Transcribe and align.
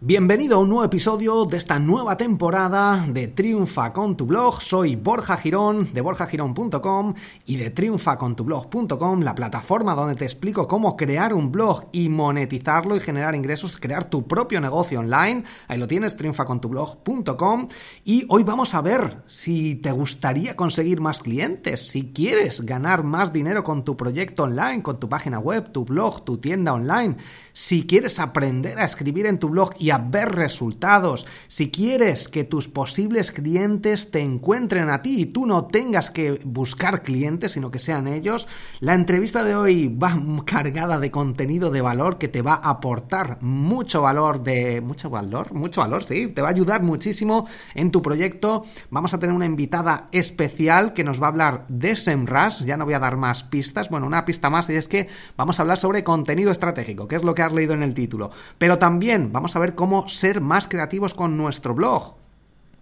Bienvenido 0.00 0.56
a 0.56 0.58
un 0.60 0.70
nuevo 0.70 0.84
episodio 0.84 1.44
de 1.44 1.56
esta 1.56 1.78
nueva 1.78 2.16
temporada 2.16 3.04
de 3.08 3.28
Triunfa 3.28 3.92
con 3.92 4.16
tu 4.16 4.26
blog. 4.26 4.60
Soy 4.60 4.96
Borja 4.96 5.36
Girón 5.36 5.92
de 5.92 6.00
borjagirón.com 6.00 7.14
y 7.46 7.56
de 7.56 7.70
triunfacontublog.com, 7.70 9.20
la 9.20 9.36
plataforma 9.36 9.94
donde 9.94 10.16
te 10.16 10.24
explico 10.24 10.66
cómo 10.66 10.96
crear 10.96 11.32
un 11.32 11.52
blog 11.52 11.88
y 11.92 12.08
monetizarlo 12.08 12.96
y 12.96 13.00
generar 13.00 13.36
ingresos, 13.36 13.78
crear 13.78 14.10
tu 14.10 14.26
propio 14.26 14.60
negocio 14.60 14.98
online. 14.98 15.44
Ahí 15.68 15.78
lo 15.78 15.86
tienes, 15.86 16.16
triunfacontublog.com. 16.16 17.68
Y 18.04 18.26
hoy 18.28 18.42
vamos 18.42 18.74
a 18.74 18.82
ver 18.82 19.22
si 19.28 19.76
te 19.76 19.92
gustaría 19.92 20.56
conseguir 20.56 21.00
más 21.00 21.20
clientes, 21.20 21.88
si 21.88 22.12
quieres 22.12 22.62
ganar 22.62 23.04
más 23.04 23.32
dinero 23.32 23.62
con 23.62 23.84
tu 23.84 23.96
proyecto 23.96 24.42
online, 24.44 24.82
con 24.82 24.98
tu 24.98 25.08
página 25.08 25.38
web, 25.38 25.70
tu 25.70 25.84
blog, 25.84 26.24
tu 26.24 26.38
tienda 26.38 26.72
online, 26.72 27.16
si 27.52 27.86
quieres 27.86 28.18
aprender 28.18 28.78
a 28.78 28.87
escribir 28.88 29.26
en 29.26 29.38
tu 29.38 29.48
blog 29.48 29.70
y 29.78 29.90
a 29.90 29.98
ver 29.98 30.34
resultados, 30.34 31.26
si 31.46 31.70
quieres 31.70 32.28
que 32.28 32.44
tus 32.44 32.68
posibles 32.68 33.32
clientes 33.32 34.10
te 34.10 34.20
encuentren 34.20 34.90
a 34.90 35.02
ti 35.02 35.22
y 35.22 35.26
tú 35.26 35.46
no 35.46 35.66
tengas 35.66 36.10
que 36.10 36.40
buscar 36.44 37.02
clientes, 37.02 37.52
sino 37.52 37.70
que 37.70 37.78
sean 37.78 38.08
ellos, 38.08 38.48
la 38.80 38.94
entrevista 38.94 39.44
de 39.44 39.54
hoy 39.54 39.88
va 39.88 40.20
cargada 40.44 40.98
de 40.98 41.10
contenido 41.10 41.70
de 41.70 41.80
valor 41.80 42.18
que 42.18 42.28
te 42.28 42.42
va 42.42 42.54
a 42.54 42.70
aportar 42.70 43.38
mucho 43.40 44.02
valor 44.02 44.42
de 44.42 44.80
mucho 44.80 45.10
valor, 45.10 45.52
mucho 45.52 45.80
valor, 45.80 46.04
sí, 46.04 46.28
te 46.28 46.42
va 46.42 46.48
a 46.48 46.50
ayudar 46.50 46.82
muchísimo 46.82 47.46
en 47.74 47.90
tu 47.90 48.02
proyecto. 48.02 48.64
Vamos 48.90 49.14
a 49.14 49.18
tener 49.18 49.34
una 49.34 49.46
invitada 49.46 50.06
especial 50.12 50.92
que 50.94 51.04
nos 51.04 51.20
va 51.20 51.26
a 51.26 51.30
hablar 51.30 51.66
de 51.68 51.96
SEMrush, 51.96 52.64
ya 52.64 52.76
no 52.76 52.84
voy 52.84 52.94
a 52.94 52.98
dar 52.98 53.16
más 53.16 53.44
pistas, 53.44 53.88
bueno, 53.88 54.06
una 54.06 54.24
pista 54.24 54.50
más 54.50 54.70
y 54.70 54.74
es 54.74 54.88
que 54.88 55.08
vamos 55.36 55.58
a 55.58 55.62
hablar 55.62 55.78
sobre 55.78 56.04
contenido 56.04 56.50
estratégico, 56.50 57.08
que 57.08 57.16
es 57.16 57.24
lo 57.24 57.34
que 57.34 57.42
has 57.42 57.52
leído 57.52 57.74
en 57.74 57.82
el 57.82 57.94
título. 57.94 58.30
Pero 58.58 58.77
también 58.78 59.32
vamos 59.32 59.56
a 59.56 59.58
ver 59.58 59.74
cómo 59.74 60.08
ser 60.08 60.40
más 60.40 60.68
creativos 60.68 61.14
con 61.14 61.36
nuestro 61.36 61.74
blog. 61.74 62.16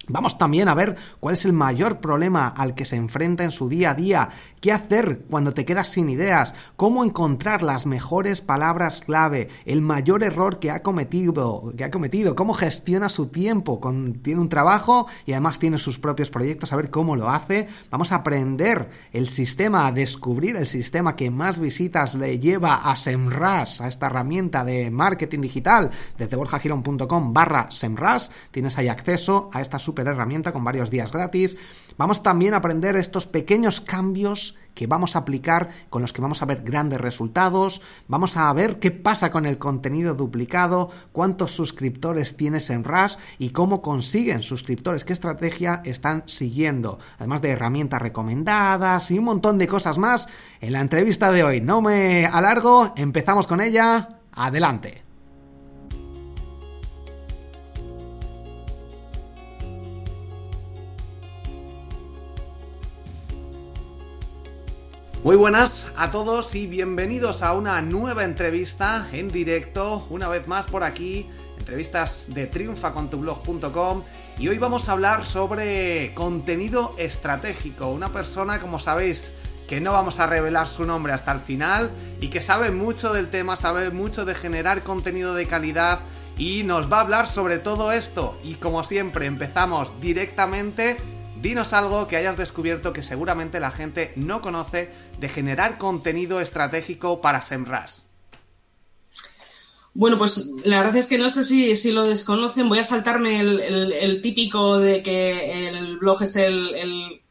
Vamos 0.09 0.39
también 0.39 0.69
a 0.69 0.75
ver 0.75 0.95
cuál 1.19 1.35
es 1.35 1.45
el 1.47 1.53
mayor 1.53 1.99
problema 1.99 2.47
al 2.47 2.77
que 2.77 2.85
se 2.85 2.95
enfrenta 2.95 3.43
en 3.43 3.51
su 3.51 3.69
día 3.69 3.91
a 3.91 3.95
día, 3.95 4.29
qué 4.61 4.71
hacer 4.71 5.23
cuando 5.29 5.53
te 5.53 5.65
quedas 5.65 5.89
sin 5.89 6.09
ideas, 6.09 6.55
cómo 6.77 7.03
encontrar 7.03 7.65
las 7.65 7.87
mejores 7.87 8.41
palabras 8.41 9.03
clave, 9.05 9.49
el 9.65 9.83
mayor 9.83 10.23
error 10.23 10.61
que 10.61 10.71
ha 10.71 10.83
cometido, 10.83 11.73
que 11.77 11.83
ha 11.83 11.91
cometido, 11.91 12.37
cómo 12.37 12.55
gestiona 12.55 13.09
su 13.09 13.27
tiempo, 13.27 13.81
tiene 14.23 14.41
un 14.41 14.49
trabajo 14.49 15.09
y 15.25 15.33
además 15.33 15.59
tiene 15.59 15.79
sus 15.79 15.99
propios 15.99 16.31
proyectos, 16.31 16.73
a 16.73 16.77
ver 16.77 16.91
cómo 16.91 17.17
lo 17.17 17.29
hace. 17.29 17.67
Vamos 17.91 18.13
a 18.13 18.17
aprender 18.17 18.89
el 19.13 19.27
sistema, 19.27 19.89
a 19.89 19.93
descubrir 19.93 20.55
el 20.55 20.67
sistema 20.67 21.17
que 21.17 21.33
más 21.33 21.59
visitas 21.59 22.15
le 22.15 22.39
lleva 22.39 22.77
a 22.77 22.95
SEMrush, 22.95 23.83
a 23.83 23.89
esta 23.89 24.07
herramienta 24.07 24.65
de 24.65 24.89
marketing 24.93 25.41
digital, 25.41 25.91
desde 26.17 26.37
borjagirón.com 26.37 27.33
barra 27.33 27.73
SEMrush, 27.73 28.29
tienes 28.53 28.79
ahí 28.79 28.87
acceso 28.87 29.51
a 29.53 29.61
esta 29.61 29.81
super 29.81 29.96
herramienta 30.03 30.53
con 30.53 30.65
varios 30.65 30.91
días 30.91 31.13
gratis. 31.13 31.57
Vamos 31.97 32.23
también 32.23 32.55
a 32.55 32.59
aprender 32.59 32.97
estos 32.97 33.27
pequeños 33.27 33.81
cambios 33.81 34.55
que 34.77 34.87
vamos 34.87 35.17
a 35.17 35.21
aplicar, 35.21 35.71
con 35.89 36.03
los 36.03 36.13
que 36.13 36.21
vamos 36.21 36.43
a 36.43 36.45
ver 36.45 36.63
grandes 36.63 37.01
resultados, 37.01 37.81
vamos 38.07 38.37
a 38.37 38.53
ver 38.53 38.79
qué 38.79 38.91
pasa 38.91 39.31
con 39.31 39.47
el 39.47 39.57
contenido 39.59 40.15
duplicado, 40.15 40.91
cuántos 41.13 41.53
suscriptores 41.53 42.37
tienes 42.37 42.69
en 42.69 42.85
RAS 42.85 43.19
y 43.39 43.51
cómo 43.51 43.81
consiguen 43.81 44.43
suscriptores, 44.43 45.05
qué 45.05 45.15
estrategia 45.15 45.81
están 45.85 46.25
siguiendo, 46.27 46.99
además 47.19 47.41
de 47.41 47.51
herramientas 47.51 48.03
recomendadas 48.03 49.11
y 49.11 49.19
un 49.19 49.25
montón 49.25 49.57
de 49.57 49.67
cosas 49.67 49.97
más 49.97 50.29
en 50.61 50.73
la 50.73 50.83
entrevista 50.83 51.33
de 51.33 51.43
hoy. 51.43 51.61
No 51.63 51.81
me 51.81 52.27
alargo, 52.27 52.93
empezamos 52.97 53.47
con 53.47 53.63
ella, 53.63 54.19
adelante. 54.33 55.06
Muy 65.27 65.35
buenas 65.35 65.91
a 65.97 66.13
todos 66.13 66.55
y 66.55 66.69
bienvenidos 66.69 67.43
a 67.43 67.53
una 67.53 67.83
nueva 67.83 68.23
entrevista 68.23 69.09
en 69.11 69.27
directo, 69.27 70.07
una 70.09 70.29
vez 70.29 70.47
más 70.47 70.67
por 70.67 70.85
aquí, 70.85 71.29
entrevistas 71.59 72.29
de 72.33 72.47
triunfacontublog.com 72.47 74.05
y 74.39 74.47
hoy 74.47 74.59
vamos 74.59 74.89
a 74.89 74.93
hablar 74.93 75.27
sobre 75.27 76.15
contenido 76.15 76.95
estratégico, 76.97 77.89
una 77.89 78.11
persona 78.11 78.61
como 78.61 78.79
sabéis 78.79 79.33
que 79.67 79.81
no 79.81 79.91
vamos 79.91 80.21
a 80.21 80.29
revelar 80.29 80.69
su 80.69 80.85
nombre 80.85 81.13
hasta 81.13 81.33
el 81.33 81.41
final 81.41 81.91
y 82.21 82.29
que 82.29 82.41
sabe 82.41 82.71
mucho 82.71 83.13
del 83.13 83.29
tema, 83.29 83.57
sabe 83.57 83.91
mucho 83.91 84.27
de 84.27 84.37
generar 84.37 84.85
contenido 84.85 85.35
de 85.35 85.47
calidad 85.47 86.03
y 86.39 86.63
nos 86.63 86.93
va 86.93 86.99
a 86.99 87.01
hablar 87.01 87.27
sobre 87.27 87.59
todo 87.59 87.91
esto. 87.91 88.39
Y 88.45 88.55
como 88.55 88.85
siempre 88.85 89.27
empezamos 89.27 90.01
directamente 90.01 90.99
Dinos 91.47 91.73
algo 91.73 92.09
que 92.09 92.17
hayas 92.17 92.37
descubierto 92.37 92.93
que 92.93 93.03
seguramente 93.03 93.61
la 93.61 93.71
gente 93.71 94.13
no 94.17 94.41
conoce 94.41 94.91
de 95.21 95.29
generar 95.29 95.79
contenido 95.79 96.41
estratégico 96.41 97.21
para 97.21 97.41
SEMrush. 97.41 98.01
Bueno, 99.95 100.19
pues 100.19 100.51
la 100.65 100.79
verdad 100.79 100.97
es 100.97 101.07
que 101.07 101.19
no 101.19 101.31
sé 101.31 101.45
si, 101.45 101.77
si 101.77 101.93
lo 101.93 102.03
desconocen. 102.03 102.69
Voy 102.69 102.81
a 102.81 102.85
saltarme 102.85 103.39
el, 103.39 104.21
típico 104.23 104.81
de 104.81 105.05
que 105.05 105.69
el 105.69 105.99
blog 105.99 106.21
es 106.25 106.37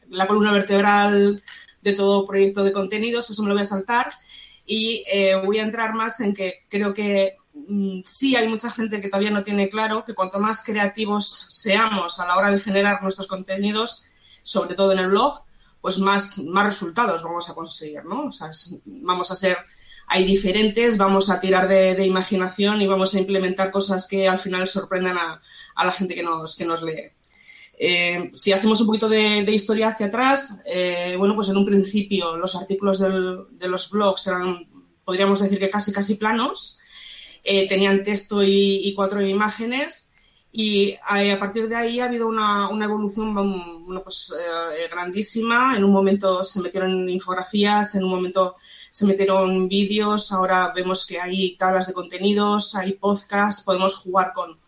la 0.08 0.26
columna 0.26 0.50
vertebral 0.50 1.38
de 1.82 1.92
todo 1.92 2.24
proyecto 2.24 2.64
de 2.64 2.72
contenidos. 2.72 3.28
Eso 3.28 3.42
me 3.42 3.48
lo 3.48 3.54
voy 3.54 3.64
a 3.64 3.66
saltar. 3.66 4.08
Y 4.64 5.04
eh, 5.12 5.34
voy 5.44 5.58
a 5.58 5.62
entrar 5.62 5.92
más 5.92 6.20
en 6.20 6.32
que 6.32 6.64
creo 6.70 6.94
que 6.94 7.36
sí 8.04 8.36
hay 8.36 8.48
mucha 8.48 8.70
gente 8.70 9.00
que 9.00 9.08
todavía 9.08 9.30
no 9.30 9.42
tiene 9.42 9.68
claro 9.68 10.04
que 10.04 10.14
cuanto 10.14 10.38
más 10.38 10.62
creativos 10.64 11.46
seamos 11.50 12.20
a 12.20 12.26
la 12.26 12.36
hora 12.36 12.50
de 12.50 12.60
generar 12.60 13.02
nuestros 13.02 13.26
contenidos, 13.26 14.06
sobre 14.42 14.74
todo 14.74 14.92
en 14.92 14.98
el 14.98 15.08
blog, 15.08 15.42
pues 15.80 15.98
más, 15.98 16.38
más 16.38 16.66
resultados 16.66 17.22
vamos 17.22 17.48
a 17.48 17.54
conseguir, 17.54 18.04
¿no? 18.04 18.26
O 18.26 18.32
sea, 18.32 18.50
vamos 18.84 19.30
a 19.30 19.36
ser, 19.36 19.56
hay 20.06 20.24
diferentes, 20.24 20.96
vamos 20.96 21.30
a 21.30 21.40
tirar 21.40 21.68
de, 21.68 22.04
imaginación 22.04 22.80
y 22.80 22.86
vamos 22.86 23.14
a 23.14 23.18
implementar 23.18 23.70
cosas 23.70 24.06
que 24.06 24.28
al 24.28 24.38
final 24.38 24.68
sorprendan 24.68 25.18
a, 25.18 25.40
la 25.84 25.92
gente 25.92 26.14
que 26.14 26.22
nos, 26.22 26.56
que 26.56 26.64
nos 26.64 26.82
lee. 26.82 27.12
Eh, 27.78 28.30
si 28.32 28.52
hacemos 28.52 28.80
un 28.80 28.86
poquito 28.86 29.08
de, 29.08 29.42
historia 29.52 29.88
hacia 29.88 30.06
atrás, 30.06 30.60
eh, 30.64 31.14
bueno, 31.18 31.34
pues 31.34 31.48
en 31.48 31.56
un 31.56 31.66
principio 31.66 32.36
los 32.36 32.56
artículos 32.56 32.98
de 32.98 33.68
los 33.68 33.90
blogs 33.90 34.26
eran, 34.26 34.66
podríamos 35.04 35.40
decir 35.40 35.58
que 35.58 35.70
casi, 35.70 35.92
casi 35.92 36.14
planos, 36.14 36.80
eh, 37.48 37.68
tenían 37.68 38.02
texto 38.02 38.42
y, 38.42 38.92
cuatro 38.96 39.20
imágenes 39.20 40.12
y 40.50 40.94
a 41.06 41.38
partir 41.38 41.68
de 41.68 41.76
ahí 41.76 42.00
ha 42.00 42.06
habido 42.06 42.26
una, 42.26 42.68
una 42.68 42.86
evolución 42.86 43.34
bueno, 43.34 44.02
pues, 44.02 44.32
eh, 44.32 44.88
grandísima. 44.90 45.76
En 45.76 45.84
un 45.84 45.92
momento 45.92 46.42
se 46.42 46.60
metieron 46.60 47.08
infografías, 47.08 47.94
en 47.94 48.04
un 48.04 48.10
momento 48.10 48.56
se 48.90 49.06
metieron 49.06 49.68
vídeos, 49.68 50.32
ahora 50.32 50.72
vemos 50.74 51.06
que 51.06 51.20
hay 51.20 51.56
tablas 51.56 51.86
de 51.86 51.92
contenidos, 51.92 52.74
hay 52.74 52.94
podcasts, 52.94 53.62
podemos 53.62 53.96
jugar 53.96 54.32
con 54.34 54.58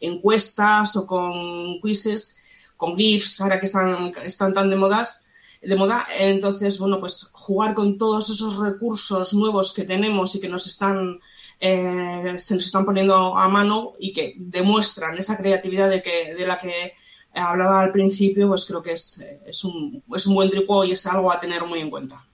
encuestas 0.00 0.96
o 0.96 1.06
con 1.06 1.80
quizzes, 1.82 2.38
con 2.76 2.96
GIFs, 2.96 3.40
ahora 3.40 3.60
que 3.60 3.66
están, 3.66 4.12
están 4.24 4.52
tan 4.52 4.70
de 4.70 4.76
modas 4.76 5.24
de 5.66 5.76
moda. 5.76 6.06
Entonces, 6.18 6.78
bueno, 6.78 7.00
pues 7.00 7.30
jugar 7.32 7.74
con 7.74 7.98
todos 7.98 8.30
esos 8.30 8.58
recursos 8.58 9.34
nuevos 9.34 9.72
que 9.72 9.84
tenemos 9.84 10.34
y 10.34 10.40
que 10.40 10.48
nos 10.48 10.66
están 10.66 11.20
eh, 11.60 12.34
se 12.38 12.54
nos 12.54 12.64
están 12.64 12.84
poniendo 12.84 13.36
a 13.36 13.48
mano 13.48 13.92
y 13.98 14.12
que 14.12 14.34
demuestran 14.36 15.16
esa 15.18 15.36
creatividad 15.36 15.88
de, 15.88 16.02
que, 16.02 16.34
de 16.34 16.46
la 16.46 16.58
que 16.58 16.94
hablaba 17.32 17.80
al 17.82 17.92
principio, 17.92 18.48
pues 18.48 18.64
creo 18.64 18.82
que 18.82 18.92
es, 18.92 19.22
es, 19.46 19.64
un, 19.64 20.02
es 20.14 20.26
un 20.26 20.34
buen 20.34 20.50
truco 20.50 20.84
y 20.84 20.92
es 20.92 21.06
algo 21.06 21.30
a 21.30 21.40
tener 21.40 21.64
muy 21.64 21.80
en 21.80 21.90
cuenta. 21.90 22.24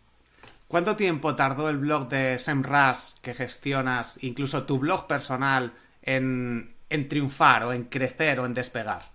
¿Cuánto 0.69 0.95
tiempo 0.95 1.35
tardó 1.35 1.69
el 1.69 1.79
blog 1.79 2.09
de 2.09 2.39
SEMrush 2.39 3.15
que 3.21 3.35
gestionas, 3.35 4.19
incluso 4.23 4.63
tu 4.63 4.79
blog 4.79 5.07
personal, 5.07 5.73
en, 6.03 6.75
en 6.89 7.09
triunfar 7.09 7.65
o 7.65 7.73
en 7.73 7.85
crecer 7.85 8.39
o 8.41 8.47
en 8.47 8.55
despegar? 8.55 9.11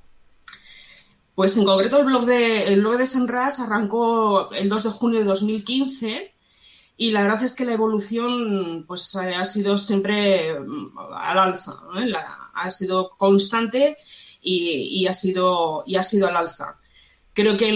Pues 1.33 1.57
en 1.57 1.65
concreto 1.65 1.99
el 1.99 2.05
blog 2.05 2.25
de, 2.25 2.67
el 2.67 2.81
blog 2.81 2.97
de 2.97 3.07
SEMrush 3.07 3.61
arrancó 3.61 4.51
el 4.51 4.69
2 4.69 4.83
de 4.83 4.89
junio 4.89 5.19
de 5.19 5.25
2015 5.25 6.34
y 6.97 7.11
la 7.11 7.23
verdad 7.23 7.43
es 7.43 7.55
que 7.55 7.65
la 7.65 7.73
evolución 7.73 8.85
pues 8.87 9.15
ha 9.15 9.43
sido 9.45 9.77
siempre 9.77 10.57
mm, 10.59 10.97
al 11.13 11.37
alza, 11.37 11.77
ha 12.53 12.71
sido 12.71 13.09
constante 13.09 13.97
y, 14.41 15.07
ha 15.07 15.13
sido, 15.13 15.83
y 15.87 15.95
ha 15.95 16.03
sido 16.03 16.27
al 16.27 16.37
alza. 16.37 16.77
Creo 17.33 17.57
que 17.57 17.73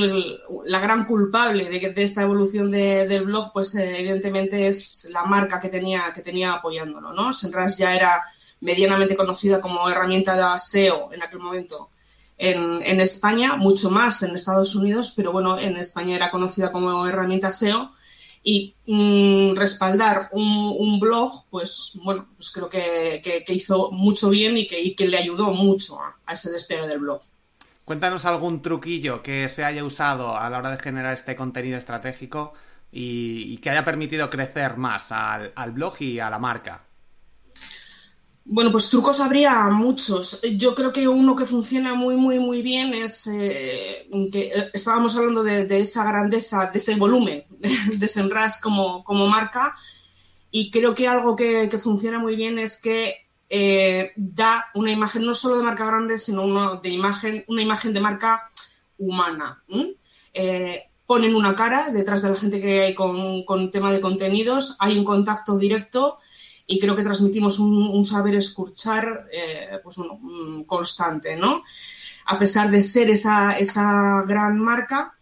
la 0.66 0.80
gran 0.80 1.06
culpable 1.06 1.66
de, 1.66 1.94
esta 1.98 2.21
evolución 2.21 2.71
del 2.71 3.25
blog, 3.25 3.51
pues 3.51 3.75
evidentemente 3.75 4.68
es 4.68 5.10
la 5.12 5.25
marca 5.25 5.60
que 5.60 5.68
tenía, 5.68 6.13
que 6.13 6.21
tenía 6.21 6.54
apoyándolo, 6.54 7.12
¿no? 7.12 7.33
Senras 7.33 7.77
ya 7.77 7.94
era 7.94 8.24
medianamente 8.62 9.18
conocida 9.18 9.60
como 9.60 9.89
herramienta 9.89 10.36
de 10.36 10.60
SEO 10.60 11.12
en 11.12 11.24
aquel 11.24 11.39
momento 11.39 11.89
en, 12.38 12.81
en, 12.83 13.01
España, 13.01 13.57
mucho 13.57 13.89
más 13.89 14.24
en 14.24 14.33
Estados 14.33 14.75
Unidos, 14.75 15.12
pero 15.13 15.33
bueno, 15.33 15.60
en 15.60 15.75
España 15.75 16.16
era 16.16 16.31
conocida 16.31 16.71
como 16.71 17.06
herramienta 17.06 17.51
SEO 17.51 17.92
y 18.44 18.75
mm, 18.86 19.56
respaldar 19.56 20.30
un, 20.31 21.00
blog, 21.00 21.45
pues 21.50 21.94
bueno, 22.03 22.27
pues 22.36 22.51
creo 22.51 22.69
que, 22.69 23.44
hizo 23.47 23.91
mucho 23.91 24.30
bien 24.30 24.57
y 24.57 24.65
que, 24.65 25.07
le 25.07 25.18
ayudó 25.18 25.51
mucho 25.51 26.00
a, 26.01 26.33
ese 26.33 26.51
despegue 26.51 26.88
del 26.88 27.00
blog. 27.00 27.21
Cuéntanos 27.86 28.25
algún 28.25 28.62
truquillo 28.62 29.21
que 29.21 29.50
se 29.50 29.63
haya 29.63 29.83
usado 29.83 30.38
a 30.38 30.50
la 30.50 30.59
hora 30.59 30.71
de 30.71 30.77
generar 30.77 31.13
este 31.13 31.36
contenido 31.36 31.77
estratégico 31.77 32.53
y, 32.91 33.57
que 33.57 33.69
haya 33.69 33.83
permitido 33.83 34.30
crecer 34.30 34.77
más 34.77 35.12
al 35.12 35.71
blog 35.71 36.01
y 36.01 36.19
a 36.19 36.30
la 36.30 36.39
marca. 36.39 36.88
Bueno, 38.51 38.71
pues 38.71 38.89
trucos 38.89 39.19
habría 39.19 39.65
muchos. 39.65 40.41
Yo 40.57 40.73
creo 40.73 40.91
que 40.91 41.07
uno 41.07 41.35
que 41.35 41.45
funciona 41.45 41.93
muy, 41.93 42.15
muy, 42.15 42.39
muy 42.39 42.63
bien 42.63 42.95
es 42.95 43.27
eh, 43.27 44.09
que 44.31 44.47
eh, 44.47 44.71
estábamos 44.73 45.15
hablando 45.15 45.43
de, 45.43 45.67
esa 45.79 46.03
grandeza, 46.03 46.71
de 46.73 46.79
ese 46.79 46.95
volumen 46.95 47.43
de 47.99 48.07
Senras 48.07 48.59
como, 48.59 49.03
como 49.03 49.27
marca 49.27 49.75
y 50.49 50.71
creo 50.71 50.95
que 50.95 51.07
algo 51.07 51.35
que, 51.35 51.69
funciona 51.79 52.17
muy 52.17 52.35
bien 52.35 52.57
es 52.57 52.81
que 52.81 53.27
eh, 53.49 54.13
da 54.15 54.65
una 54.73 54.91
imagen 54.91 55.25
no 55.25 55.35
solo 55.35 55.57
de 55.57 55.63
marca 55.63 55.85
grande, 55.85 56.17
sino 56.17 56.41
una, 56.41 56.79
de 56.81 56.89
imagen, 56.89 57.45
una 57.49 57.61
imagen 57.61 57.93
de 57.93 57.99
marca 57.99 58.49
humana. 58.97 59.63
ponen 61.05 61.35
una 61.35 61.53
cara 61.53 61.91
detrás 61.91 62.23
de 62.23 62.29
la 62.29 62.35
gente 62.35 62.59
que 62.59 62.81
hay 62.81 62.95
con, 62.95 63.43
con 63.43 63.69
tema 63.69 63.91
de 63.91 64.01
contenidos, 64.01 64.75
hay 64.79 64.97
un 64.97 65.05
contacto 65.05 65.55
directo 65.59 66.17
y 66.71 66.80
creo 66.80 66.95
que 66.95 67.04
transmitimos 67.04 67.57
un, 67.60 68.06
saber 68.06 68.36
escuchar 68.36 69.27
eh, 69.33 69.80
pues 69.83 69.98
mm, 69.98 70.62
constante, 70.63 71.36
¿no? 71.36 71.63
A 72.25 72.38
pesar 72.38 72.69
de 72.69 72.83
ser 72.83 73.10
esa, 73.10 73.57
esa 73.57 74.24
gran 74.27 74.60
marca, 74.60 75.16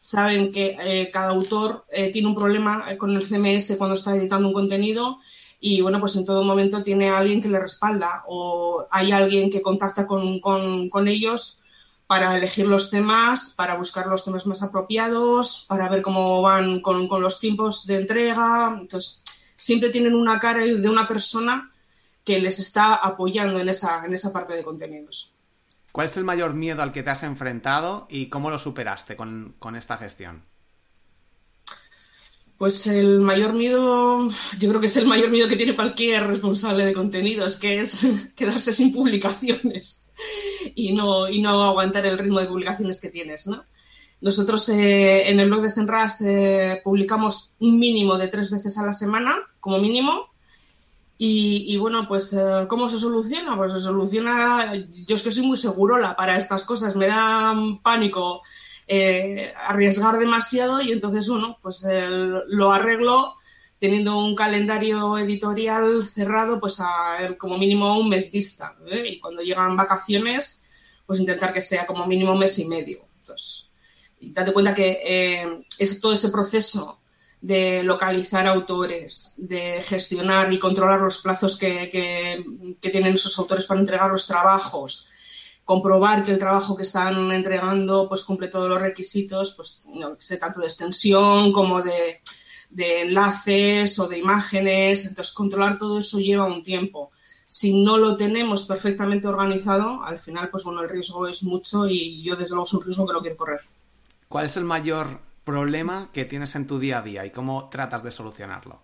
saben 0.00 0.50
que 0.50 0.76
eh, 0.82 1.08
cada 1.12 1.28
autor 1.30 1.84
eh, 1.92 2.10
tiene 2.10 2.26
un 2.26 2.34
problema 2.34 2.84
con 2.98 3.14
el 3.14 3.24
CMS 3.24 3.76
cuando 3.78 3.94
está 3.94 4.16
editando 4.16 4.48
un 4.48 4.54
contenido 4.54 5.18
y 5.60 5.80
bueno, 5.80 6.00
pues 6.00 6.16
en 6.16 6.24
todo 6.24 6.42
momento 6.42 6.82
tiene 6.82 7.08
alguien 7.08 7.40
que 7.40 7.48
le 7.48 7.60
respalda 7.60 8.24
o 8.26 8.84
hay 8.90 9.12
alguien 9.12 9.48
que 9.48 9.62
contacta 9.62 10.08
con, 10.08 10.40
con 10.40 11.06
ellos 11.06 11.60
para 12.08 12.36
elegir 12.36 12.66
los 12.66 12.90
temas, 12.90 13.54
para 13.56 13.76
buscar 13.76 14.08
los 14.08 14.24
temas 14.24 14.44
más 14.44 14.64
apropiados, 14.64 15.66
para 15.68 15.88
ver 15.88 16.02
cómo 16.02 16.42
van 16.42 16.80
con, 16.80 17.06
con 17.06 17.22
los 17.22 17.38
tiempos 17.38 17.86
de 17.86 17.98
entrega. 17.98 18.76
Entonces, 18.80 19.22
siempre 19.60 19.90
tienen 19.90 20.14
una 20.14 20.40
cara 20.40 20.64
de 20.64 20.88
una 20.88 21.06
persona 21.06 21.70
que 22.24 22.40
les 22.40 22.58
está 22.58 22.94
apoyando 22.94 23.60
en 23.60 23.68
esa, 23.68 24.04
en 24.06 24.14
esa 24.14 24.32
parte 24.32 24.54
de 24.54 24.62
contenidos. 24.62 25.34
¿Cuál 25.92 26.06
es 26.06 26.16
el 26.16 26.24
mayor 26.24 26.54
miedo 26.54 26.82
al 26.82 26.92
que 26.92 27.02
te 27.02 27.10
has 27.10 27.22
enfrentado 27.24 28.06
y 28.08 28.26
cómo 28.26 28.48
lo 28.48 28.58
superaste 28.58 29.16
con, 29.16 29.54
esta 29.76 29.98
gestión? 29.98 30.42
Pues 32.56 32.86
el 32.86 33.20
mayor 33.20 33.52
miedo, 33.52 34.30
yo 34.58 34.68
creo 34.68 34.80
que 34.80 34.86
es 34.86 34.96
el 34.96 35.06
mayor 35.06 35.30
miedo 35.30 35.48
que 35.48 35.56
tiene 35.56 35.76
cualquier 35.76 36.26
responsable 36.26 36.86
de 36.86 36.94
contenidos, 36.94 37.56
que 37.56 37.80
es 37.80 38.06
quedarse 38.36 38.72
sin 38.72 38.94
publicaciones 38.94 40.10
y 40.74 40.92
no, 40.92 41.28
y 41.28 41.42
no 41.42 41.62
aguantar 41.64 42.06
el 42.06 42.16
ritmo 42.16 42.40
de 42.40 42.46
publicaciones 42.46 42.98
que 43.00 43.10
tienes, 43.10 43.46
¿no? 43.46 43.64
Nosotros 44.20 44.68
eh, 44.68 45.30
en 45.30 45.40
el 45.40 45.48
blog 45.48 45.62
de 45.62 45.70
Senras 45.70 46.20
eh, 46.20 46.80
publicamos 46.84 47.54
un 47.58 47.78
mínimo 47.78 48.18
de 48.18 48.28
tres 48.28 48.50
veces 48.50 48.76
a 48.76 48.84
la 48.84 48.92
semana, 48.92 49.34
como 49.60 49.78
mínimo. 49.78 50.28
Y, 51.22 51.76
bueno, 51.76 52.08
pues, 52.08 52.32
eh, 52.32 52.64
¿cómo 52.66 52.88
se 52.88 52.96
soluciona? 52.96 53.54
Pues 53.54 53.74
se 53.74 53.80
soluciona. 53.80 54.72
Yo 55.06 55.16
es 55.16 55.22
que 55.22 55.30
soy 55.30 55.46
muy 55.46 55.58
segurola 55.58 56.16
para 56.16 56.38
estas 56.38 56.64
cosas. 56.64 56.96
Me 56.96 57.08
da 57.08 57.54
pánico 57.82 58.42
arriesgar 59.68 60.18
demasiado 60.18 60.80
y 60.80 60.92
entonces, 60.92 61.28
bueno, 61.28 61.58
pues 61.60 61.86
lo 62.48 62.72
arreglo 62.72 63.34
teniendo 63.78 64.16
un 64.18 64.34
calendario 64.34 65.18
editorial 65.18 66.02
cerrado, 66.04 66.58
pues 66.58 66.80
a 66.80 67.36
como 67.36 67.58
mínimo 67.58 67.98
un 68.00 68.08
mes 68.08 68.32
vista. 68.32 68.74
Y 69.04 69.20
cuando 69.20 69.42
llegan 69.42 69.76
vacaciones, 69.76 70.64
pues 71.04 71.20
intentar 71.20 71.52
que 71.52 71.60
sea 71.60 71.86
como 71.86 72.06
mínimo 72.06 72.32
un 72.32 72.38
mes 72.38 72.58
y 72.58 72.64
medio. 72.64 73.00
Entonces, 73.20 73.69
date 74.20 74.52
cuenta 74.52 74.74
que 74.74 75.00
eh, 75.04 75.64
es 75.78 76.00
todo 76.00 76.12
ese 76.12 76.30
proceso 76.30 77.00
de 77.40 77.82
localizar 77.82 78.46
autores, 78.46 79.34
de 79.38 79.82
gestionar 79.82 80.52
y 80.52 80.58
controlar 80.58 81.00
los 81.00 81.18
plazos 81.18 81.56
que, 81.56 82.44
tienen 82.80 83.14
esos 83.14 83.38
autores 83.38 83.64
para 83.64 83.80
entregar 83.80 84.10
los 84.10 84.26
trabajos, 84.26 85.08
comprobar 85.64 86.22
que 86.22 86.32
el 86.32 86.38
trabajo 86.38 86.76
que 86.76 86.82
están 86.82 87.32
entregando 87.32 88.08
pues 88.08 88.24
cumple 88.24 88.48
todos 88.48 88.68
los 88.68 88.80
requisitos, 88.80 89.54
pues 89.54 89.84
no 89.94 90.16
sé, 90.18 90.36
tanto 90.36 90.60
de 90.60 90.66
extensión 90.66 91.52
como 91.52 91.80
de, 91.80 92.20
de 92.68 93.02
enlaces 93.02 93.98
o 93.98 94.06
de 94.06 94.18
imágenes. 94.18 95.06
Entonces, 95.06 95.32
controlar 95.32 95.78
todo 95.78 95.98
eso 95.98 96.18
lleva 96.18 96.46
un 96.46 96.62
tiempo. 96.62 97.10
Si 97.46 97.82
no 97.82 97.98
lo 97.98 98.16
tenemos 98.16 98.64
perfectamente 98.64 99.26
organizado, 99.26 100.02
al 100.04 100.20
final, 100.20 100.50
pues 100.50 100.64
bueno, 100.64 100.82
el 100.82 100.88
riesgo 100.88 101.26
es 101.26 101.42
mucho 101.42 101.88
y 101.88 102.22
yo 102.22 102.36
desde 102.36 102.50
luego 102.50 102.64
es 102.64 102.72
un 102.74 102.84
riesgo 102.84 103.06
que 103.06 103.12
no 103.12 103.20
quiero 103.20 103.36
correr. 103.36 103.60
¿Cuál 104.30 104.44
es 104.44 104.56
el 104.56 104.64
mayor 104.64 105.18
problema 105.42 106.08
que 106.12 106.24
tienes 106.24 106.54
en 106.54 106.68
tu 106.68 106.78
día 106.78 106.98
a 106.98 107.02
día 107.02 107.26
y 107.26 107.32
cómo 107.32 107.68
tratas 107.68 108.04
de 108.04 108.12
solucionarlo? 108.12 108.80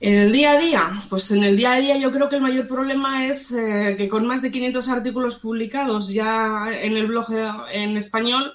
En 0.00 0.14
el 0.14 0.32
día 0.32 0.52
a 0.52 0.58
día, 0.58 0.90
pues 1.10 1.30
en 1.32 1.44
el 1.44 1.54
día 1.54 1.72
a 1.72 1.78
día 1.78 1.98
yo 1.98 2.10
creo 2.10 2.30
que 2.30 2.36
el 2.36 2.42
mayor 2.42 2.66
problema 2.66 3.26
es 3.26 3.52
eh, 3.52 3.96
que 3.98 4.08
con 4.08 4.26
más 4.26 4.40
de 4.40 4.50
500 4.50 4.88
artículos 4.88 5.36
publicados 5.36 6.10
ya 6.10 6.70
en 6.72 6.96
el 6.96 7.06
blog 7.06 7.30
eh, 7.34 7.52
en 7.72 7.98
español, 7.98 8.54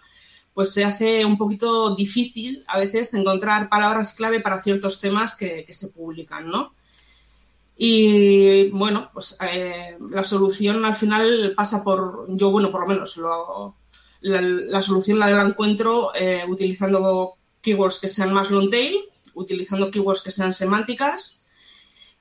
pues 0.56 0.74
se 0.74 0.84
hace 0.84 1.24
un 1.24 1.38
poquito 1.38 1.94
difícil 1.94 2.64
a 2.66 2.80
veces 2.80 3.14
encontrar 3.14 3.70
palabras 3.70 4.16
clave 4.16 4.40
para 4.40 4.60
ciertos 4.60 5.00
temas 5.00 5.36
que, 5.36 5.72
se 5.72 5.90
publican, 5.90 6.50
¿no? 6.50 6.74
Y 7.78 8.72
bueno, 8.72 9.12
pues 9.14 9.38
eh, 9.40 10.00
la 10.10 10.24
solución 10.24 10.84
al 10.84 10.96
final 10.96 11.53
pasa 11.56 11.84
por, 11.84 12.25
yo 12.30 12.50
bueno, 12.50 12.72
por 12.72 12.82
lo 12.82 12.88
menos 12.88 13.18
lo, 13.18 13.75
la, 14.24 14.82
solución 14.82 15.20
la, 15.20 15.42
encuentro 15.42 16.13
eh, 16.15 16.44
utilizando 16.48 17.38
keywords 17.62 18.00
que 18.00 18.08
sean 18.08 18.34
más 18.34 18.51
long 18.51 18.70
tail, 18.70 18.96
utilizando 19.34 19.92
keywords 19.92 20.22
que 20.22 20.32
sean 20.32 20.53
semánticas 20.53 21.46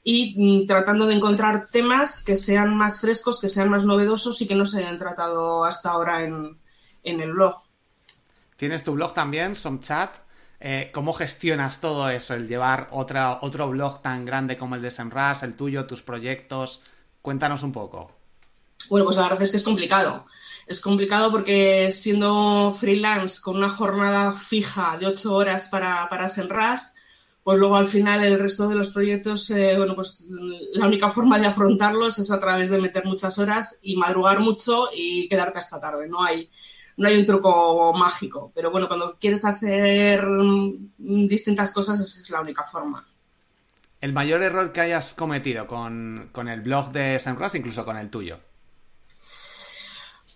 y 0.03 0.35
mm, 0.37 0.67
tratando 0.67 1.07
de 1.07 1.15
encontrar 1.15 1.69
temas 1.69 2.23
que 2.23 2.37
sean 2.37 2.77
más 2.77 3.01
frescos, 3.01 3.41
que 3.41 3.49
sean 3.49 3.71
más 3.71 3.85
novedosos 3.85 4.41
y 4.43 4.47
que 4.47 4.55
no 4.55 4.67
se 4.67 4.79
hayan 4.79 4.99
tratado 4.99 5.65
hasta 5.65 5.91
ahora 5.91 6.23
en, 6.25 6.59
el 7.05 7.33
blog. 7.33 7.57
Tienes 8.57 8.85
tu 8.85 8.93
blog 8.93 9.15
también, 9.15 9.55
Somchat. 9.55 10.17
Eh, 10.61 10.91
¿Cómo 10.95 11.13
gestionas 11.13 11.81
todo 11.81 12.09
eso? 12.09 12.35
El 12.35 12.47
llevar 12.47 12.89
otra, 12.93 13.39
otro 13.43 13.69
blog 13.69 14.01
tan 14.01 14.25
grande 14.25 14.57
como 14.57 14.77
el 14.77 14.83
de 14.83 14.93
Semras, 14.93 15.43
el 15.43 15.55
tuyo, 15.55 15.87
tus 15.87 16.03
proyectos. 16.03 16.83
Cuéntanos 17.21 17.65
un 17.65 17.73
poco. 17.73 18.13
Bueno, 18.89 19.05
pues 19.05 19.17
la 19.17 19.25
verdad 19.25 19.43
es 19.43 19.51
que 19.51 19.57
es 19.57 19.65
complicado 19.65 20.27
es 20.67 20.81
complicado 20.81 21.31
porque 21.31 21.91
siendo 21.93 22.73
freelance 22.79 23.41
con 23.43 23.57
una 23.57 23.71
jornada 23.71 24.33
fija 24.33 24.97
de 24.99 25.07
ocho 25.07 25.35
horas 25.35 25.69
para, 25.69 26.09
para 26.09 26.29
Senras, 26.29 26.95
pues 27.43 27.59
luego 27.59 27.77
al 27.77 27.89
final 27.89 28.23
el 28.23 28.39
resto 28.39 28.69
de 28.69 28.77
los 28.77 28.91
proyectos, 28.91 29.51
eh, 29.51 29.75
bueno, 29.77 29.97
pues 29.97 30.29
la 30.75 30.87
única 30.87 31.11
forma 31.11 31.39
de 31.39 31.47
afrontarlos 31.47 32.19
es 32.19 32.31
a 32.31 32.39
través 32.39 32.71
de 32.71 32.81
meter 32.81 33.05
muchas 33.05 33.39
horas 33.39 33.81
y 33.83 33.97
madrugar 33.97 34.41
mucho 34.41 34.89
y 34.95 35.29
quedarte 35.29 35.59
hasta 35.59 35.81
tarde. 35.81 36.09
No 36.09 36.23
hay, 36.23 36.49
no 36.97 37.09
hay 37.09 37.19
un 37.19 37.27
truco 37.27 37.93
mágico, 37.95 38.53
pero 38.55 38.71
bueno, 38.71 38.87
cuando 38.87 39.19
quieres 39.19 39.45
hacer 39.45 40.25
mm, 40.25 41.27
distintas 41.27 41.73
cosas 41.73 42.01
esa 42.01 42.21
es 42.21 42.31
la 42.31 42.41
única 42.41 42.63
forma. 42.63 43.05
El 44.01 44.13
mayor 44.13 44.43
error 44.43 44.73
que 44.73 44.81
hayas 44.81 45.15
cometido 45.15 45.67
con, 45.67 46.31
con 46.33 46.49
el 46.49 46.61
blog 46.61 46.93
de 46.93 47.19
Senras, 47.19 47.55
incluso 47.55 47.85
con 47.85 47.97
el 47.97 48.11
tuyo. 48.11 48.39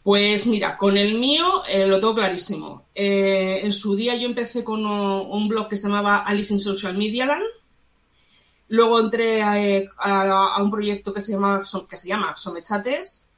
Pues 0.07 0.47
mira, 0.47 0.79
con 0.79 0.97
el 0.97 1.19
mío 1.19 1.65
eh, 1.69 1.85
lo 1.85 1.99
tengo 1.99 2.15
clarísimo. 2.15 2.87
Eh, 2.95 3.59
en 3.65 3.73
su 3.73 3.97
día 3.97 4.15
yo 4.15 4.29
empecé 4.29 4.63
con 4.63 4.87
un, 4.87 5.49
blog 5.49 5.69
que 5.69 5.77
se 5.77 5.89
llamaba 5.89 6.19
Alice 6.19 6.53
in 6.53 6.61
Social 6.61 6.97
Media 6.97 7.27
Land. 7.27 7.43
Luego 8.69 9.01
entré 9.01 9.43
a, 9.43 10.63
un 10.63 10.71
proyecto 10.71 11.13
que 11.13 11.21
se 11.21 11.33
llama, 11.33 11.61
que 11.91 11.97
se 11.97 12.07
llama 12.07 12.37
Somechates. 12.37 13.31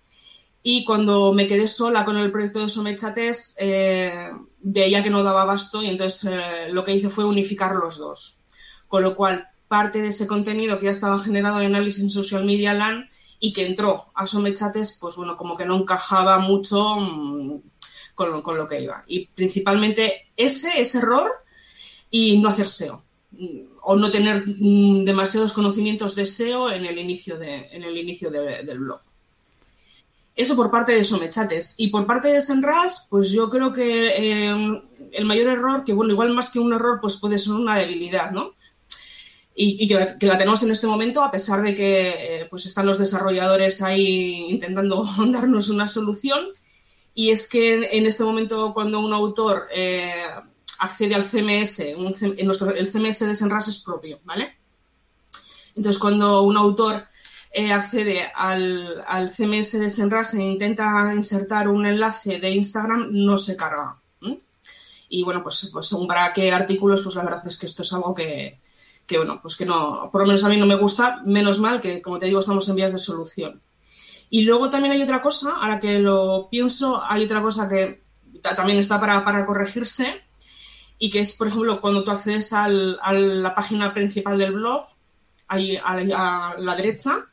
Y 0.62 0.84
cuando 0.84 1.32
me 1.32 1.46
quedé 1.46 1.68
sola 1.68 2.04
con 2.04 2.18
el 2.18 2.30
proyecto 2.30 2.60
de 2.60 2.68
Somechates, 2.68 3.54
eh, 3.58 4.30
veía 4.60 5.02
que 5.02 5.08
no 5.08 5.22
daba 5.22 5.44
abasto 5.44 5.82
y 5.82 5.86
entonces 5.86 6.30
eh, 6.30 6.66
lo 6.70 6.84
que 6.84 6.94
hice 6.94 7.08
fue 7.08 7.24
unificar 7.24 7.76
los 7.76 7.96
dos. 7.96 8.42
Con 8.88 9.02
lo 9.02 9.16
cual, 9.16 9.48
parte 9.68 10.02
de 10.02 10.08
ese 10.08 10.26
contenido 10.26 10.78
que 10.78 10.84
ya 10.84 10.90
estaba 10.90 11.18
generado 11.18 11.62
en 11.62 11.74
Análisis 11.74 12.02
en 12.02 12.10
Social 12.10 12.44
Media 12.44 12.74
LAN 12.74 13.08
y 13.40 13.52
que 13.52 13.66
entró 13.66 14.06
a 14.14 14.26
Somechates, 14.26 14.98
pues 15.00 15.16
bueno, 15.16 15.36
como 15.36 15.56
que 15.56 15.64
no 15.64 15.76
encajaba 15.76 16.38
mucho 16.38 16.96
mm, 16.96 17.60
con, 18.14 18.42
con, 18.42 18.56
lo, 18.56 18.66
que 18.66 18.80
iba. 18.80 19.04
Y 19.06 19.26
principalmente 19.26 20.28
ese, 20.36 20.80
ese 20.80 20.98
error 20.98 21.30
y 22.10 22.38
no 22.38 22.48
hacer 22.48 22.68
SEO 22.68 23.04
o 23.82 23.96
no 23.96 24.10
tener 24.10 24.44
mm, 24.46 25.04
demasiados 25.04 25.52
conocimientos 25.52 26.14
de 26.14 26.26
SEO 26.26 26.70
en 26.70 26.84
el 26.84 26.98
inicio, 26.98 27.38
de, 27.38 27.68
en 27.70 27.82
el 27.84 27.96
inicio 27.96 28.30
de, 28.30 28.62
del 28.64 28.80
blog. 28.80 29.00
Eso 30.34 30.54
por 30.54 30.70
parte 30.70 30.92
de 30.92 31.02
Somechates. 31.02 31.74
Y 31.78 31.88
por 31.88 32.06
parte 32.06 32.28
de 32.28 32.40
Senras, 32.40 33.08
pues 33.10 33.30
yo 33.30 33.50
creo 33.50 33.72
que 33.72 34.08
eh, 34.16 34.82
el 35.12 35.24
mayor 35.24 35.48
error, 35.48 35.84
que 35.84 35.92
bueno, 35.92 36.12
igual 36.12 36.32
más 36.32 36.50
que 36.50 36.60
un 36.60 36.72
error, 36.72 37.00
pues 37.00 37.16
puede 37.16 37.38
ser 37.38 37.54
una 37.54 37.76
debilidad, 37.76 38.30
¿no? 38.30 38.52
Y, 39.60 39.88
que, 39.88 40.26
la, 40.26 40.38
tenemos 40.38 40.62
en 40.62 40.70
este 40.70 40.86
momento, 40.86 41.20
a 41.20 41.32
pesar 41.32 41.62
de 41.62 41.74
que 41.74 42.42
eh, 42.42 42.46
pues 42.48 42.64
están 42.64 42.86
los 42.86 42.96
desarrolladores 42.96 43.82
ahí 43.82 44.46
intentando 44.50 45.04
darnos 45.32 45.68
una 45.68 45.88
solución. 45.88 46.50
Y 47.12 47.30
es 47.30 47.48
que 47.48 47.88
en, 47.90 48.06
este 48.06 48.22
momento, 48.22 48.72
cuando 48.72 49.00
un 49.00 49.12
autor 49.12 49.66
eh, 49.74 50.22
accede 50.78 51.16
al 51.16 51.24
CMS, 51.24 51.80
un, 51.96 52.14
el 52.76 52.88
CMS 52.88 53.26
de 53.26 53.34
Senras 53.34 53.66
es 53.66 53.80
propio, 53.80 54.20
¿vale? 54.22 54.56
Entonces, 55.74 55.98
cuando 55.98 56.42
un 56.42 56.56
autor 56.56 57.08
eh, 57.50 57.72
accede 57.72 58.30
al, 58.32 59.32
CMS 59.36 59.72
de 59.72 59.90
Senras 59.90 60.34
e 60.34 60.42
intenta 60.44 61.12
insertar 61.12 61.66
un 61.66 61.84
enlace 61.84 62.38
de 62.38 62.50
Instagram, 62.52 63.08
no 63.10 63.36
se 63.36 63.56
carga. 63.56 63.98
Y 65.08 65.24
bueno, 65.24 65.42
pues, 65.42 65.68
pues 65.72 65.88
según 65.88 66.06
para 66.06 66.32
qué 66.32 66.52
artículos, 66.52 67.02
pues 67.02 67.16
la 67.16 67.24
verdad 67.24 67.44
es 67.44 67.56
que 67.56 67.66
esto 67.66 67.82
es 67.82 67.92
algo 67.92 68.14
que, 68.14 68.60
que, 69.08 69.16
bueno, 69.16 69.40
pues 69.40 69.56
que 69.56 69.64
no, 69.64 70.10
por 70.12 70.20
lo 70.20 70.26
menos 70.26 70.44
a 70.44 70.50
mí 70.50 70.56
no 70.58 70.66
me 70.66 70.76
gusta, 70.76 71.22
menos 71.24 71.58
mal 71.58 71.80
que, 71.80 72.02
como 72.02 72.18
te 72.18 72.26
digo, 72.26 72.40
estamos 72.40 72.68
en 72.68 72.76
vías 72.76 72.92
de 72.92 72.98
solución. 72.98 73.62
Y 74.28 74.42
luego 74.42 74.68
también 74.68 74.92
hay 74.92 75.02
otra 75.02 75.22
cosa, 75.22 75.56
a 75.60 75.66
la 75.66 75.80
que 75.80 75.98
lo 75.98 76.48
pienso, 76.50 77.02
hay 77.02 77.24
otra 77.24 77.40
cosa 77.40 77.68
que 77.68 78.02
también 78.42 78.78
está 78.78 79.00
para, 79.00 79.24
para 79.24 79.46
corregirse, 79.46 80.22
y 80.98 81.08
que 81.08 81.20
es, 81.20 81.32
por 81.32 81.48
ejemplo, 81.48 81.80
cuando 81.80 82.04
tú 82.04 82.10
accedes 82.10 82.52
al, 82.52 82.98
a 83.00 83.12
la 83.14 83.54
página 83.54 83.94
principal 83.94 84.36
del 84.36 84.52
blog, 84.52 84.86
hay, 85.46 85.78
a, 85.82 86.54
la 86.58 86.76
derecha 86.76 87.26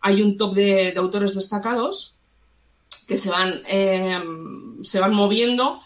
hay 0.00 0.22
un 0.22 0.38
top 0.38 0.54
de, 0.54 0.94
autores 0.96 1.34
destacados 1.34 2.16
que 3.06 3.18
se 3.18 3.30
van, 3.30 3.60
eh, 3.66 4.18
se 4.82 5.00
van 5.00 5.12
moviendo 5.12 5.82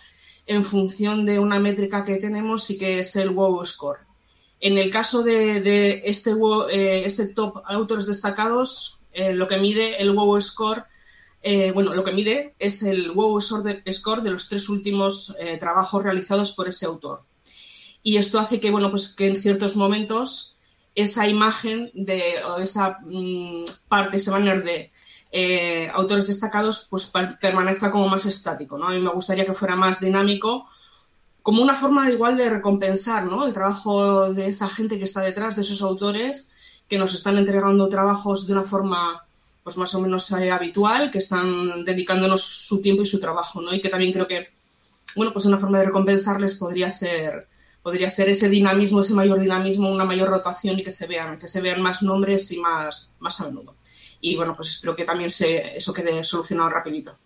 en 0.46 0.64
función 0.64 1.24
de 1.24 1.40
una 1.40 1.58
métrica 1.58 2.04
que 2.04 2.16
tenemos 2.16 2.70
y 2.70 2.78
que 2.78 3.00
es 3.00 3.16
el 3.16 3.30
WoW 3.30 3.64
Score. 3.64 4.11
En 4.62 4.78
el 4.78 4.90
caso 4.90 5.24
de, 5.24 6.02
este, 6.04 6.30
eh, 6.70 7.02
este 7.04 7.26
top 7.26 7.62
autores 7.66 8.06
destacados, 8.06 9.00
eh, 9.12 9.32
lo 9.32 9.48
que 9.48 9.56
mide 9.56 10.00
el 10.00 10.12
WoW 10.12 10.40
Score, 10.40 10.84
eh, 11.42 11.72
bueno, 11.72 11.92
lo 11.94 12.04
que 12.04 12.12
mide 12.12 12.54
es 12.60 12.84
el 12.84 13.10
WoW 13.10 13.40
Score 13.40 14.22
de 14.22 14.30
los 14.30 14.48
tres 14.48 14.68
últimos 14.68 15.36
trabajos 15.58 16.04
realizados 16.04 16.52
por 16.52 16.68
ese 16.68 16.86
autor. 16.86 17.18
Y 18.04 18.18
esto 18.18 18.38
hace 18.38 18.60
que, 18.60 18.70
bueno, 18.70 18.88
pues 18.90 19.08
que 19.08 19.26
en 19.26 19.36
ciertos 19.36 19.74
momentos 19.74 20.56
esa 20.94 21.26
imagen 21.26 21.90
de 21.94 22.36
o 22.46 22.58
esa 22.58 23.00
mmm, 23.02 23.64
parte, 23.88 24.18
ese 24.18 24.30
banner 24.30 24.62
de 24.62 25.90
autores 25.92 26.28
destacados, 26.28 26.86
pues 26.88 27.10
permanezca 27.40 27.90
como 27.90 28.06
más 28.06 28.26
estático. 28.26 28.76
A 28.76 28.90
mí 28.90 29.00
me 29.00 29.10
gustaría 29.10 29.44
que 29.44 29.54
fuera 29.54 29.74
más 29.74 29.98
dinámico, 29.98 30.68
como 31.42 31.62
una 31.62 31.74
forma 31.74 32.10
igual 32.10 32.36
de 32.36 32.48
recompensar, 32.48 33.24
¿no? 33.24 33.46
El 33.46 33.52
trabajo 33.52 34.32
de 34.32 34.46
esa 34.46 34.68
gente 34.68 34.98
que 34.98 35.04
está 35.04 35.20
detrás, 35.20 35.56
de 35.56 35.62
esos 35.62 35.82
autores 35.82 36.52
que 36.88 36.98
nos 36.98 37.14
están 37.14 37.38
entregando 37.38 37.88
trabajos 37.88 38.46
de 38.46 38.52
una 38.52 38.64
forma 38.64 39.26
pues 39.62 39.76
más 39.76 39.94
o 39.94 40.00
menos 40.00 40.30
eh, 40.32 40.50
habitual, 40.50 41.10
que 41.10 41.18
están 41.18 41.84
dedicándonos 41.84 42.42
su 42.42 42.82
tiempo 42.82 43.02
y 43.02 43.06
su 43.06 43.20
trabajo, 43.20 43.60
¿no? 43.60 43.72
Y 43.74 43.80
que 43.80 43.88
también 43.88 44.12
creo 44.12 44.26
que, 44.26 44.48
bueno, 45.14 45.32
pues 45.32 45.44
una 45.44 45.58
forma 45.58 45.78
de 45.78 45.86
recompensarles 45.86 46.56
podría 46.56 46.90
ser 46.90 47.48
podría 47.82 48.08
ser 48.08 48.28
ese 48.28 48.48
dinamismo, 48.48 49.00
ese 49.00 49.12
mayor 49.12 49.40
dinamismo, 49.40 49.90
una 49.90 50.04
mayor 50.04 50.28
rotación 50.28 50.78
y 50.78 50.82
que 50.82 50.92
se 50.92 51.06
vean, 51.06 51.38
que 51.38 51.48
se 51.48 51.60
vean 51.60 51.82
más 51.82 52.02
nombres 52.02 52.50
y 52.52 52.58
más, 52.58 53.16
más 53.18 53.40
a 53.40 53.46
menudo. 53.46 53.74
Y 54.20 54.36
bueno, 54.36 54.54
pues 54.54 54.68
espero 54.68 54.94
que 54.94 55.04
también 55.04 55.30
se, 55.30 55.76
eso 55.76 55.92
quede 55.92 56.22
solucionado 56.22 56.70
rapidito. 56.70 57.18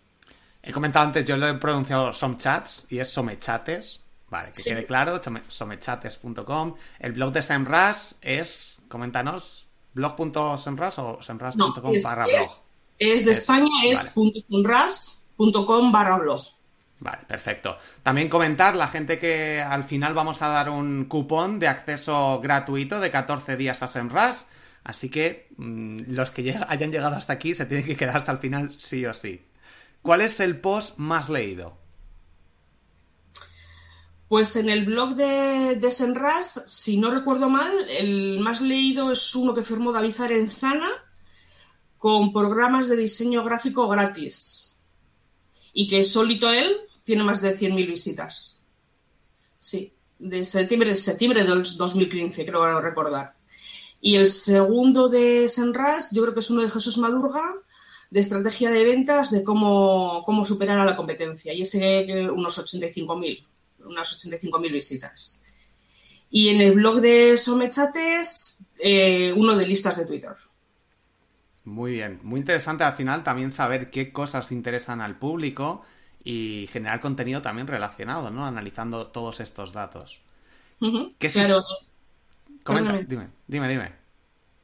He 0.63 0.71
comentado 0.71 1.05
antes, 1.05 1.23
yo 1.25 1.37
lo 1.37 1.47
he 1.47 1.53
pronunciado 1.53 2.11
Somchats 2.11 2.85
y 2.89 2.97
es 2.97 3.09
Somechates. 3.09 4.01
Vale, 4.29 4.49
que 4.49 4.61
sí. 4.61 4.69
quede 4.69 4.85
claro, 4.85 5.21
somechates.com. 5.47 6.75
El 6.99 7.13
blog 7.13 7.31
de 7.31 7.41
Semras 7.41 8.17
es, 8.21 8.81
coméntanos, 8.89 9.67
blog.semras 9.93 10.99
o 10.99 11.21
semras.com 11.21 11.73
no, 11.73 12.03
barra 12.03 12.25
blog. 12.25 12.51
Es, 12.99 13.25
de 13.25 13.31
es, 13.31 13.39
España, 13.39 13.69
es 13.85 14.13
vale. 14.15 14.31
barra 15.91 16.17
blog. 16.17 16.41
Vale, 16.99 17.19
perfecto. 17.27 17.77
También 18.01 18.27
comentar, 18.27 18.75
la 18.75 18.87
gente 18.87 19.19
que 19.19 19.61
al 19.61 19.83
final 19.83 20.13
vamos 20.13 20.41
a 20.41 20.47
dar 20.47 20.69
un 20.69 21.05
cupón 21.05 21.59
de 21.59 21.67
acceso 21.67 22.39
gratuito 22.41 22.99
de 22.99 23.11
14 23.11 23.55
días 23.55 23.83
a 23.83 23.87
Semras. 23.87 24.47
Así 24.83 25.09
que 25.09 25.47
mmm, 25.57 25.99
los 26.07 26.31
que 26.31 26.43
lleg 26.43 26.57
hayan 26.67 26.91
llegado 26.91 27.15
hasta 27.15 27.33
aquí 27.33 27.53
se 27.53 27.65
tienen 27.65 27.85
que 27.85 27.95
quedar 27.95 28.17
hasta 28.17 28.31
el 28.31 28.39
final 28.39 28.73
sí 28.77 29.05
o 29.05 29.13
sí. 29.13 29.45
¿Cuál 30.01 30.21
es 30.21 30.39
el 30.39 30.59
post 30.59 30.97
más 30.97 31.29
leído? 31.29 31.77
Pues 34.27 34.57
en 34.57 34.69
el 34.69 34.85
blog 34.85 35.15
de, 35.15 35.89
Senras, 35.89 36.63
si 36.65 36.97
no 36.97 37.11
recuerdo 37.11 37.49
mal, 37.49 37.71
el 37.89 38.39
más 38.39 38.59
leído 38.59 39.11
es 39.11 39.33
uno 39.35 39.53
que 39.53 39.63
firmó 39.63 39.93
David 39.93 40.19
Arenzana 40.19 40.89
con 41.97 42.33
programas 42.33 42.89
de 42.89 42.97
diseño 42.97 43.43
gráfico 43.43 43.87
gratis. 43.87 44.79
Y 45.71 45.87
que 45.87 46.03
solito 46.03 46.51
él 46.51 46.75
tiene 47.05 47.23
más 47.23 47.41
de 47.41 47.57
100.000 47.57 47.87
visitas. 47.87 48.59
Sí, 49.57 49.93
de 50.19 50.43
septiembre, 50.43 50.93
septiembre 50.95 51.43
del 51.43 51.63
2015, 51.63 52.45
creo 52.45 52.81
recordar. 52.81 53.35
Y 54.01 54.15
el 54.15 54.27
segundo 54.27 55.07
de 55.07 55.47
Senras, 55.47 56.11
yo 56.11 56.21
creo 56.23 56.33
que 56.33 56.41
es 56.41 56.49
uno 56.49 56.63
de 56.63 56.69
Jesús 56.69 56.97
Madurga, 56.97 57.55
de 58.09 58.19
estrategia 58.19 58.71
de 58.71 58.83
ventas, 58.83 59.31
de 59.31 59.43
cómo, 59.43 60.23
cómo 60.25 60.43
superar 60.43 60.79
a 60.79 60.85
la 60.85 60.97
competencia. 60.97 61.53
Y 61.53 61.61
ese 61.61 62.29
unos 62.29 62.57
85.000, 62.57 63.45
unas 63.85 64.25
85.000 64.25 64.71
visitas. 64.71 65.39
Y 66.29 66.49
en 66.49 66.61
el 66.61 66.73
blog 66.73 67.01
de 67.01 67.37
Somechates, 67.37 68.65
eh, 68.79 69.33
uno 69.35 69.55
de 69.55 69.67
listas 69.67 69.97
de 69.97 70.05
Twitter. 70.05 70.33
Muy 71.63 71.91
bien, 71.91 72.19
muy 72.23 72.39
interesante 72.39 72.83
al 72.83 72.95
final 72.95 73.23
también 73.23 73.51
saber 73.51 73.89
qué 73.91 74.11
cosas 74.11 74.51
interesan 74.51 75.01
al 75.01 75.17
público 75.17 75.83
y 76.23 76.67
generar 76.71 76.99
contenido 76.99 77.41
también 77.41 77.67
relacionado, 77.67 78.31
¿no? 78.31 78.45
Analizando 78.45 79.07
todos 79.07 79.39
estos 79.39 79.73
datos. 79.73 80.21
Uh 80.79 80.87
-huh. 80.87 81.15
¿Qué 81.17 81.29
claro. 81.29 81.63
Comenta, 82.63 82.93
dime, 83.07 83.29
dime, 83.47 83.69
dime. 83.69 83.91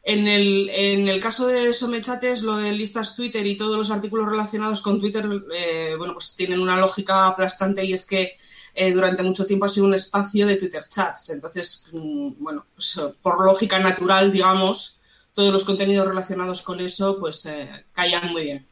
En 0.03 0.27
el, 0.27 0.69
en 0.69 1.07
el 1.07 1.21
caso 1.21 1.47
de 1.47 1.71
Somechates, 1.71 2.43
lo 2.43 2.57
de 2.57 2.73
listas 2.73 3.15
Twitter 3.15 3.47
y 3.47 3.55
todos 3.55 3.77
los 3.77 3.89
artículos 3.91 4.27
relacionados 4.27 4.81
con 4.81 4.99
Twitter, 4.99 5.29
eh, 5.55 5.95
bueno, 5.97 6.13
pues 6.13 6.35
tienen 6.35 6.59
una 6.59 6.77
lógica 6.77 7.27
aplastante 7.27 7.85
y 7.85 7.93
es 7.93 8.05
que 8.05 8.33
eh, 8.73 8.91
durante 8.91 9.23
mucho 9.23 9.45
tiempo 9.45 9.65
ha 9.65 9.69
sido 9.69 9.85
un 9.85 9.93
espacio 9.93 10.47
de 10.47 10.55
Twitter 10.55 10.83
chats. 10.87 11.29
Entonces, 11.29 11.89
mmm, 11.91 12.31
bueno, 12.39 12.65
pues, 12.73 12.99
por 13.21 13.43
lógica 13.45 13.79
natural, 13.79 14.31
digamos, 14.31 14.99
todos 15.33 15.51
los 15.51 15.63
contenidos 15.63 16.07
relacionados 16.07 16.61
con 16.61 16.79
eso, 16.79 17.19
pues 17.19 17.45
eh, 17.45 17.85
callan 17.93 18.31
muy 18.31 18.43
bien. 18.43 18.67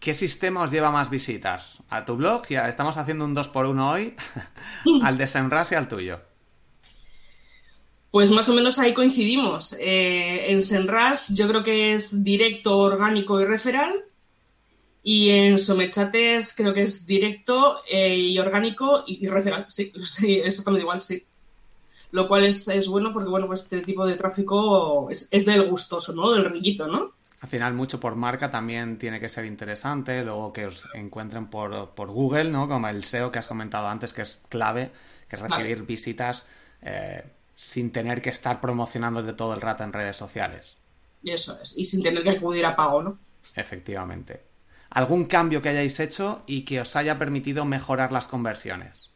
¿Qué 0.00 0.14
sistema 0.14 0.62
os 0.62 0.70
lleva 0.70 0.90
más 0.90 1.10
visitas? 1.10 1.82
¿A 1.90 2.04
tu 2.04 2.16
blog? 2.16 2.46
Ya 2.48 2.68
estamos 2.68 2.96
haciendo 2.96 3.24
un 3.24 3.34
2 3.34 3.48
por 3.48 3.66
1 3.66 3.90
hoy. 3.90 4.14
¿Al 5.02 5.18
de 5.18 5.26
Senras 5.26 5.72
y 5.72 5.74
al 5.74 5.88
tuyo? 5.88 6.20
Pues 8.10 8.30
más 8.30 8.48
o 8.48 8.54
menos 8.54 8.78
ahí 8.78 8.94
coincidimos. 8.94 9.74
Eh, 9.78 10.52
en 10.52 10.62
Senras 10.62 11.34
yo 11.34 11.48
creo 11.48 11.62
que 11.64 11.94
es 11.94 12.22
directo, 12.22 12.78
orgánico 12.78 13.40
y 13.40 13.44
referral. 13.44 14.04
Y 15.02 15.30
en 15.30 15.58
Somechates 15.58 16.54
creo 16.56 16.74
que 16.74 16.82
es 16.82 17.06
directo 17.06 17.82
eh, 17.88 18.14
y 18.16 18.38
orgánico 18.38 19.04
y, 19.06 19.26
y. 19.26 19.30
Sí, 19.68 19.92
sí, 20.04 20.40
exactamente 20.40 20.82
igual, 20.82 21.02
sí. 21.02 21.24
Lo 22.10 22.26
cual 22.26 22.44
es, 22.44 22.66
es, 22.68 22.88
bueno 22.88 23.12
porque 23.12 23.28
bueno, 23.28 23.46
pues 23.46 23.64
este 23.64 23.82
tipo 23.82 24.06
de 24.06 24.16
tráfico 24.16 25.08
es, 25.10 25.28
es 25.30 25.44
del 25.44 25.68
gustoso, 25.68 26.14
¿no? 26.14 26.32
Del 26.32 26.50
riquito, 26.50 26.86
¿no? 26.86 27.10
Al 27.40 27.48
final, 27.48 27.74
mucho 27.74 28.00
por 28.00 28.16
marca 28.16 28.50
también 28.50 28.98
tiene 28.98 29.20
que 29.20 29.28
ser 29.28 29.44
interesante. 29.44 30.24
Luego 30.24 30.52
que 30.52 30.66
os 30.66 30.88
encuentren 30.94 31.48
por, 31.48 31.90
por 31.90 32.10
Google, 32.10 32.50
¿no? 32.50 32.68
Como 32.68 32.88
el 32.88 33.04
SEO 33.04 33.30
que 33.30 33.38
has 33.38 33.46
comentado 33.46 33.86
antes, 33.88 34.12
que 34.12 34.22
es 34.22 34.40
clave, 34.48 34.90
que 35.28 35.36
es 35.36 35.42
recibir 35.42 35.76
vale. 35.76 35.86
visitas 35.86 36.46
eh, 36.82 37.24
sin 37.54 37.92
tener 37.92 38.20
que 38.22 38.30
estar 38.30 38.60
promocionando 38.60 39.22
de 39.22 39.34
todo 39.34 39.54
el 39.54 39.60
rato 39.60 39.84
en 39.84 39.92
redes 39.92 40.16
sociales. 40.16 40.76
Y 41.22 41.30
eso 41.30 41.58
es. 41.62 41.76
Y 41.76 41.84
sin 41.84 42.02
tener 42.02 42.22
que 42.24 42.30
acudir 42.30 42.66
a 42.66 42.74
pago, 42.74 43.02
¿no? 43.02 43.18
Efectivamente. 43.54 44.47
Algún 44.90 45.26
cambio 45.26 45.62
que 45.62 45.68
hayáis 45.68 46.00
hecho 46.00 46.42
y 46.46 46.62
que 46.62 46.80
os 46.80 46.96
haya 46.96 47.18
permitido 47.18 47.64
mejorar 47.64 48.12
las 48.12 48.28
conversiones. 48.28 49.10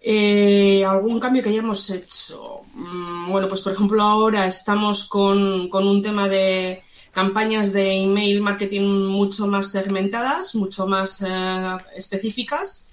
Eh, 0.00 0.84
¿Algún 0.84 1.18
cambio 1.18 1.42
que 1.42 1.48
hayamos 1.48 1.90
hecho? 1.90 2.62
Mm, 2.74 3.30
bueno, 3.30 3.48
pues 3.48 3.60
por 3.62 3.72
ejemplo 3.72 4.02
ahora 4.02 4.46
estamos 4.46 5.08
con, 5.08 5.68
un 5.72 6.02
tema 6.02 6.28
de 6.28 6.82
campañas 7.12 7.72
de 7.72 7.94
email 8.04 8.40
marketing 8.40 9.06
mucho 9.06 9.46
más 9.46 9.72
segmentadas, 9.72 10.54
mucho 10.54 10.86
más 10.86 11.20
eh, 11.22 11.76
específicas 11.96 12.90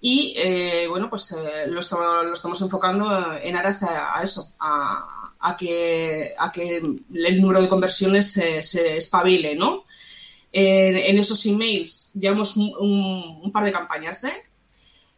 y 0.00 0.34
eh, 0.36 0.86
bueno, 0.88 1.08
pues 1.08 1.34
lo, 1.68 1.80
estamos, 1.80 2.60
enfocando 2.60 3.32
en 3.40 3.56
aras 3.56 3.84
a, 3.84 4.22
eso, 4.22 4.52
a, 4.58 5.21
que, 5.56 6.34
a 6.38 6.50
que 6.52 6.76
el 6.76 7.40
número 7.40 7.60
de 7.60 7.68
conversiones 7.68 8.32
se, 8.32 8.96
espabile, 8.96 9.54
¿no? 9.54 9.84
En, 10.52 11.18
esos 11.18 11.44
emails 11.46 12.12
llevamos 12.14 12.56
un, 12.56 12.72
un 13.42 13.52
par 13.52 13.64
de 13.64 13.72
campañas, 13.72 14.24
¿eh? 14.24 14.42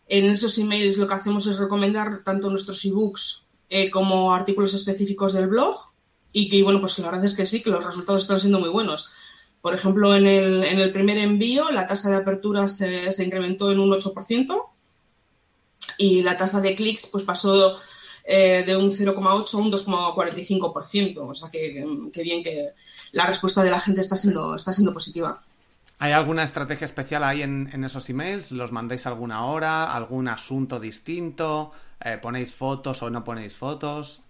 En 0.06 0.26
esos 0.26 0.56
emails 0.58 0.96
lo 0.96 1.06
que 1.06 1.14
hacemos 1.14 1.46
es 1.46 1.58
recomendar 1.58 2.22
tanto 2.22 2.50
nuestros 2.50 2.84
ebooks 2.84 3.44
eh, 3.70 3.90
como 3.90 4.34
artículos 4.34 4.74
específicos 4.74 5.32
del 5.32 5.48
blog 5.48 5.76
y 6.32 6.48
que, 6.48 6.62
bueno, 6.62 6.80
pues 6.80 6.98
la 6.98 7.10
verdad 7.10 7.24
es 7.24 7.34
que 7.34 7.46
sí, 7.46 7.62
que 7.62 7.70
los 7.70 7.84
resultados 7.84 8.22
están 8.22 8.40
siendo 8.40 8.60
muy 8.60 8.68
buenos. 8.68 9.12
Por 9.62 9.74
ejemplo, 9.74 10.14
en 10.14 10.26
el, 10.26 10.92
primer 10.92 11.16
envío 11.16 11.70
la 11.70 11.86
tasa 11.86 12.10
de 12.10 12.16
apertura 12.16 12.68
se, 12.68 13.10
incrementó 13.24 13.72
en 13.72 13.78
un 13.78 13.90
8% 13.90 14.62
y 15.96 16.22
la 16.22 16.36
tasa 16.36 16.60
de 16.60 16.74
clics 16.74 17.06
pues 17.06 17.24
pasó 17.24 17.78
eh, 18.24 18.64
de 18.66 18.76
un 18.76 18.90
0,8 18.90 19.54
a 19.54 19.58
un 19.58 19.70
2,45%. 19.70 21.18
O 21.18 21.34
sea 21.34 21.50
que, 21.50 21.84
que, 22.12 22.22
bien 22.22 22.42
que 22.42 22.70
la 23.12 23.26
respuesta 23.26 23.62
de 23.62 23.70
la 23.70 23.80
gente 23.80 24.00
está 24.00 24.16
siendo, 24.16 24.54
está 24.54 24.72
siendo 24.72 24.92
positiva. 24.92 25.40
¿Hay 25.98 26.12
alguna 26.12 26.42
estrategia 26.42 26.86
especial 26.86 27.22
ahí 27.22 27.42
en, 27.42 27.84
esos 27.84 28.08
emails? 28.10 28.52
¿Los 28.52 28.72
mandáis 28.72 29.06
alguna 29.06 29.44
hora? 29.46 29.92
¿Algún 29.92 30.28
asunto 30.28 30.80
distinto? 30.80 31.72
Eh, 32.04 32.18
¿Ponéis 32.20 32.52
fotos 32.52 33.02
o 33.02 33.10
no 33.10 33.22
ponéis 33.22 33.54
fotos? 33.54 34.20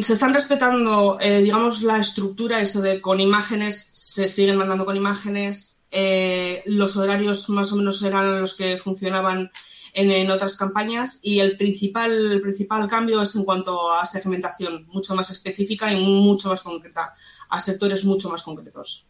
Se 0.00 0.14
están 0.14 0.32
respetando, 0.32 1.18
eh, 1.20 1.42
digamos, 1.42 1.82
la 1.82 1.98
estructura, 1.98 2.60
eso 2.60 2.80
de 2.80 3.02
con 3.02 3.20
imágenes, 3.20 3.90
se 3.92 4.28
siguen 4.28 4.56
mandando 4.56 4.86
con 4.86 4.96
imágenes. 4.96 5.82
Eh, 5.90 6.62
los 6.66 6.96
horarios 6.96 7.50
más 7.50 7.70
o 7.72 7.76
menos 7.76 8.02
eran 8.02 8.40
los 8.40 8.54
que 8.54 8.78
funcionaban 8.78 9.50
en, 9.94 10.30
otras 10.30 10.56
campañas 10.56 11.20
y 11.22 11.38
el 11.38 11.56
principal, 11.56 12.12
el 12.32 12.40
principal 12.40 12.88
cambio 12.88 13.22
es 13.22 13.34
en 13.36 13.44
cuanto 13.44 13.92
a 13.92 14.04
segmentación, 14.04 14.86
mucho 14.88 15.14
más 15.14 15.30
específica 15.30 15.92
y 15.92 16.04
mucho 16.04 16.48
más 16.48 16.62
concreta, 16.62 17.14
a 17.48 17.60
sectores 17.60 18.04
mucho 18.04 18.28
más 18.28 18.42
concretos. 18.42 19.06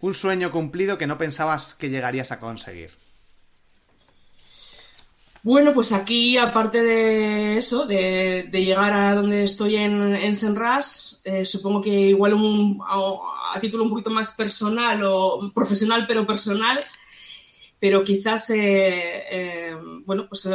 Un 0.00 0.14
sueño 0.14 0.50
cumplido 0.50 0.96
que 0.96 1.06
no 1.06 1.18
pensabas 1.18 1.74
que 1.74 1.90
llegarías 1.90 2.32
a 2.32 2.38
conseguir. 2.38 2.90
Bueno, 5.42 5.72
pues 5.72 5.92
aquí, 5.92 6.36
aparte 6.36 6.82
de 6.82 7.56
eso, 7.56 7.86
de, 7.86 8.50
llegar 8.52 8.92
a 8.92 9.14
donde 9.14 9.44
estoy 9.44 9.76
en, 9.76 10.14
en 10.14 10.36
Senras, 10.36 11.22
eh, 11.24 11.46
supongo 11.46 11.80
que 11.80 11.90
igual 11.90 12.36
a, 12.86 13.58
título 13.58 13.84
un 13.84 13.90
poquito 13.90 14.10
más 14.10 14.32
personal 14.32 15.02
o 15.02 15.50
profesional, 15.54 16.04
pero 16.06 16.26
personal, 16.26 16.78
pero 17.80 18.04
quizás, 18.04 18.50
eh, 18.50 19.24
eh, 19.30 19.76
bueno, 20.04 20.28
pues 20.28 20.46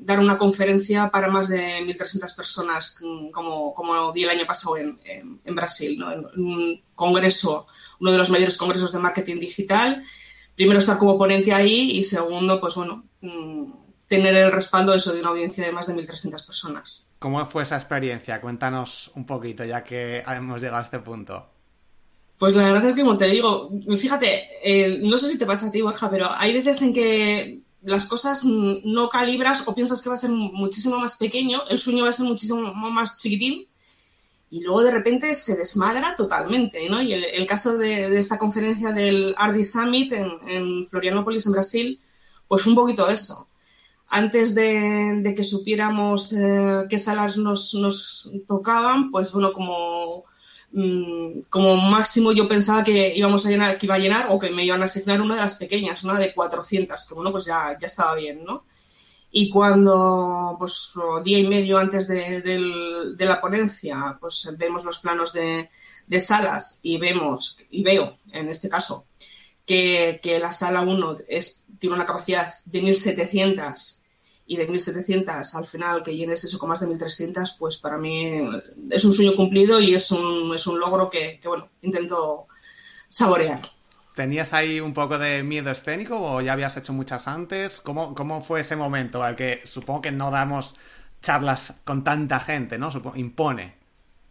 dar 0.00 0.18
una 0.18 0.36
conferencia 0.36 1.10
para 1.10 1.28
más 1.28 1.48
de 1.48 1.80
1.300 1.80 2.36
personas, 2.36 2.98
como, 3.32 3.72
como 3.72 4.12
di 4.12 4.24
el 4.24 4.30
año 4.30 4.46
pasado 4.46 4.76
en, 4.76 4.98
en 5.04 5.54
Brasil, 5.54 5.98
¿no? 5.98 6.12
en 6.12 6.26
un 6.36 6.82
congreso 6.94 7.66
uno 8.02 8.10
de 8.10 8.18
los 8.18 8.30
mayores 8.30 8.56
congresos 8.56 8.92
de 8.92 8.98
marketing 8.98 9.38
digital. 9.38 10.04
Primero, 10.56 10.80
estar 10.80 10.98
como 10.98 11.16
ponente 11.16 11.54
ahí 11.54 11.92
y 11.92 12.02
segundo, 12.02 12.60
pues 12.60 12.74
bueno, 12.74 13.04
mm, 13.20 13.72
tener 14.08 14.34
el 14.34 14.50
respaldo 14.50 14.92
eso 14.92 15.12
de 15.12 15.20
una 15.20 15.28
audiencia 15.28 15.64
de 15.64 15.70
más 15.70 15.86
de 15.86 15.94
1.300 15.94 16.44
personas. 16.44 17.08
¿Cómo 17.20 17.46
fue 17.46 17.62
esa 17.62 17.76
experiencia? 17.76 18.40
Cuéntanos 18.40 19.12
un 19.14 19.24
poquito, 19.24 19.64
ya 19.64 19.84
que 19.84 20.18
hemos 20.26 20.60
llegado 20.60 20.78
a 20.78 20.82
este 20.82 20.98
punto. 20.98 21.51
Pues 22.42 22.56
la 22.56 22.72
verdad 22.72 22.88
es 22.88 22.94
que, 22.94 23.02
como 23.02 23.16
te 23.16 23.26
digo, 23.26 23.70
fíjate, 23.96 24.48
eh, 24.64 24.98
no 25.00 25.16
sé 25.16 25.28
si 25.28 25.38
te 25.38 25.46
pasa 25.46 25.68
a 25.68 25.70
ti, 25.70 25.80
Borja, 25.80 26.10
pero 26.10 26.28
hay 26.28 26.52
veces 26.52 26.82
en 26.82 26.92
que 26.92 27.60
las 27.82 28.08
cosas 28.08 28.44
no 28.44 29.08
calibras 29.08 29.62
o 29.68 29.76
piensas 29.76 30.02
que 30.02 30.08
va 30.08 30.16
a 30.16 30.18
ser 30.18 30.30
muchísimo 30.30 30.98
más 30.98 31.14
pequeño, 31.14 31.62
el 31.68 31.78
sueño 31.78 32.02
va 32.02 32.10
a 32.10 32.12
ser 32.12 32.26
muchísimo 32.26 32.74
más 32.74 33.16
chiquitín 33.16 33.64
y 34.50 34.60
luego 34.60 34.82
de 34.82 34.90
repente 34.90 35.32
se 35.36 35.54
desmadra 35.54 36.16
totalmente, 36.16 36.90
¿no? 36.90 37.00
Y 37.00 37.12
el, 37.12 37.46
caso 37.46 37.78
de, 37.78 38.18
esta 38.18 38.40
conferencia 38.40 38.90
del 38.90 39.36
Ardi 39.38 39.62
Summit 39.62 40.12
en, 40.12 40.84
Florianópolis, 40.88 41.46
en 41.46 41.52
Brasil, 41.52 42.00
pues 42.48 42.62
fue 42.62 42.72
un 42.72 42.76
poquito 42.76 43.08
eso. 43.08 43.46
Antes 44.08 44.52
de, 44.56 45.32
que 45.36 45.44
supiéramos 45.44 46.32
eh, 46.32 46.86
qué 46.90 46.98
salas 46.98 47.36
nos, 47.36 48.28
tocaban, 48.48 49.12
pues 49.12 49.30
bueno, 49.30 49.52
como, 49.52 50.24
mm, 50.24 50.31
como 51.50 51.76
máximo 51.76 52.32
yo 52.32 52.48
pensaba 52.48 52.82
que 52.82 53.14
íbamos 53.14 53.44
a 53.44 53.50
llenar, 53.50 53.78
que 53.78 53.86
iba 53.86 53.94
a 53.94 53.98
llenar 53.98 54.26
o 54.30 54.38
que 54.38 54.50
me 54.50 54.64
iban 54.64 54.80
a 54.80 54.86
asignar 54.86 55.20
una 55.20 55.34
de 55.34 55.42
las 55.42 55.56
pequeñas, 55.56 56.02
una 56.02 56.18
de 56.18 56.32
400, 56.32 57.06
que 57.06 57.14
bueno, 57.14 57.30
pues 57.30 57.44
ya, 57.44 57.76
ya 57.78 57.86
estaba 57.86 58.14
bien, 58.14 58.44
¿no? 58.44 58.64
Y 59.34 59.48
cuando, 59.48 60.56
pues, 60.58 60.92
día 61.24 61.38
y 61.38 61.46
medio 61.46 61.78
antes 61.78 62.06
de, 62.06 63.16
la 63.18 63.40
ponencia, 63.40 64.18
pues 64.20 64.46
vemos 64.58 64.84
los 64.84 64.98
planos 64.98 65.32
de, 65.32 65.70
salas 66.20 66.80
y 66.82 66.98
vemos, 66.98 67.56
y 67.70 67.82
veo, 67.82 68.18
en 68.30 68.50
este 68.50 68.68
caso, 68.68 69.06
que, 69.64 70.20
la 70.40 70.52
sala 70.52 70.82
1 70.82 71.16
tiene 71.78 71.96
una 71.96 72.04
capacidad 72.04 72.52
de 72.66 72.82
1.700 72.82 74.01
y 74.46 74.56
de 74.56 74.68
1.700 74.68 75.54
al 75.54 75.66
final 75.66 76.02
que 76.02 76.16
llenes 76.16 76.44
eso 76.44 76.58
con 76.58 76.68
más 76.68 76.80
de 76.80 76.88
1.300, 76.88 77.56
pues 77.58 77.76
para 77.76 77.96
mí 77.96 78.40
es 78.90 79.04
un 79.04 79.12
sueño 79.12 79.34
cumplido 79.36 79.80
y 79.80 79.94
es 79.94 80.10
un, 80.10 80.54
es 80.54 80.66
un 80.66 80.78
logro 80.80 81.08
que, 81.08 81.38
que, 81.40 81.48
bueno, 81.48 81.68
intento 81.82 82.48
saborear. 83.08 83.62
¿Tenías 84.14 84.52
ahí 84.52 84.78
un 84.80 84.92
poco 84.92 85.18
de 85.18 85.42
miedo 85.42 85.70
escénico 85.70 86.20
o 86.20 86.40
ya 86.40 86.52
habías 86.52 86.76
hecho 86.76 86.92
muchas 86.92 87.28
antes? 87.28 87.80
¿Cómo, 87.80 88.14
cómo 88.14 88.42
fue 88.42 88.60
ese 88.60 88.76
momento 88.76 89.22
al 89.22 89.36
que 89.36 89.62
supongo 89.64 90.02
que 90.02 90.12
no 90.12 90.30
damos 90.30 90.74
charlas 91.22 91.76
con 91.84 92.04
tanta 92.04 92.40
gente, 92.40 92.76
¿no? 92.76 92.90
impone. 93.14 93.74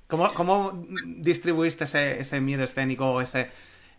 ¿Cómo, 0.07 0.33
cómo 0.33 0.85
distribuiste 1.05 1.85
ese, 1.85 2.19
ese, 2.19 2.41
miedo 2.41 2.65
escénico 2.65 3.09
o 3.09 3.21
ese, 3.21 3.49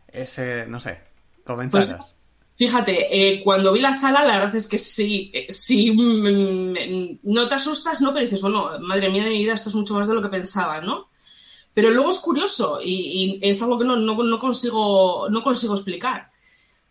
ese, 0.09 0.67
no 0.69 0.79
sé, 0.79 1.01
comentarios? 1.45 1.97
Pues, 1.97 2.15
fíjate, 2.57 3.07
eh, 3.11 3.43
cuando 3.43 3.73
vi 3.73 3.81
la 3.81 3.95
sala, 3.95 4.25
la 4.25 4.39
verdad 4.39 4.57
es 4.57 4.69
que 4.69 4.79
sí, 4.79 5.31
eh, 5.35 5.47
sí, 5.51 5.91
mm, 5.91 6.73
mm, 6.73 7.19
no 7.25 7.49
te 7.49 7.55
asustas, 7.55 8.01
¿no? 8.01 8.13
Pero 8.13 8.25
dices, 8.25 8.43
bueno, 8.43 8.71
madre 8.81 9.11
mía 9.11 9.25
de 9.25 9.31
mi 9.31 9.39
vida, 9.39 9.55
esto 9.55 9.69
es 9.69 9.75
mucho 9.75 9.95
más 9.95 10.09
de 10.09 10.15
lo 10.15 10.23
que 10.23 10.29
pensaba, 10.29 10.81
¿no? 10.81 11.11
Pero 11.75 11.91
luego 11.91 12.11
es 12.11 12.19
curioso 12.19 12.81
y, 12.83 13.39
es 13.43 13.63
algo 13.63 13.79
que 13.79 13.85
no, 13.85 13.97
no, 13.97 14.39
consigo, 14.39 15.29
no 15.31 15.43
consigo 15.43 15.75
explicar. 15.75 16.31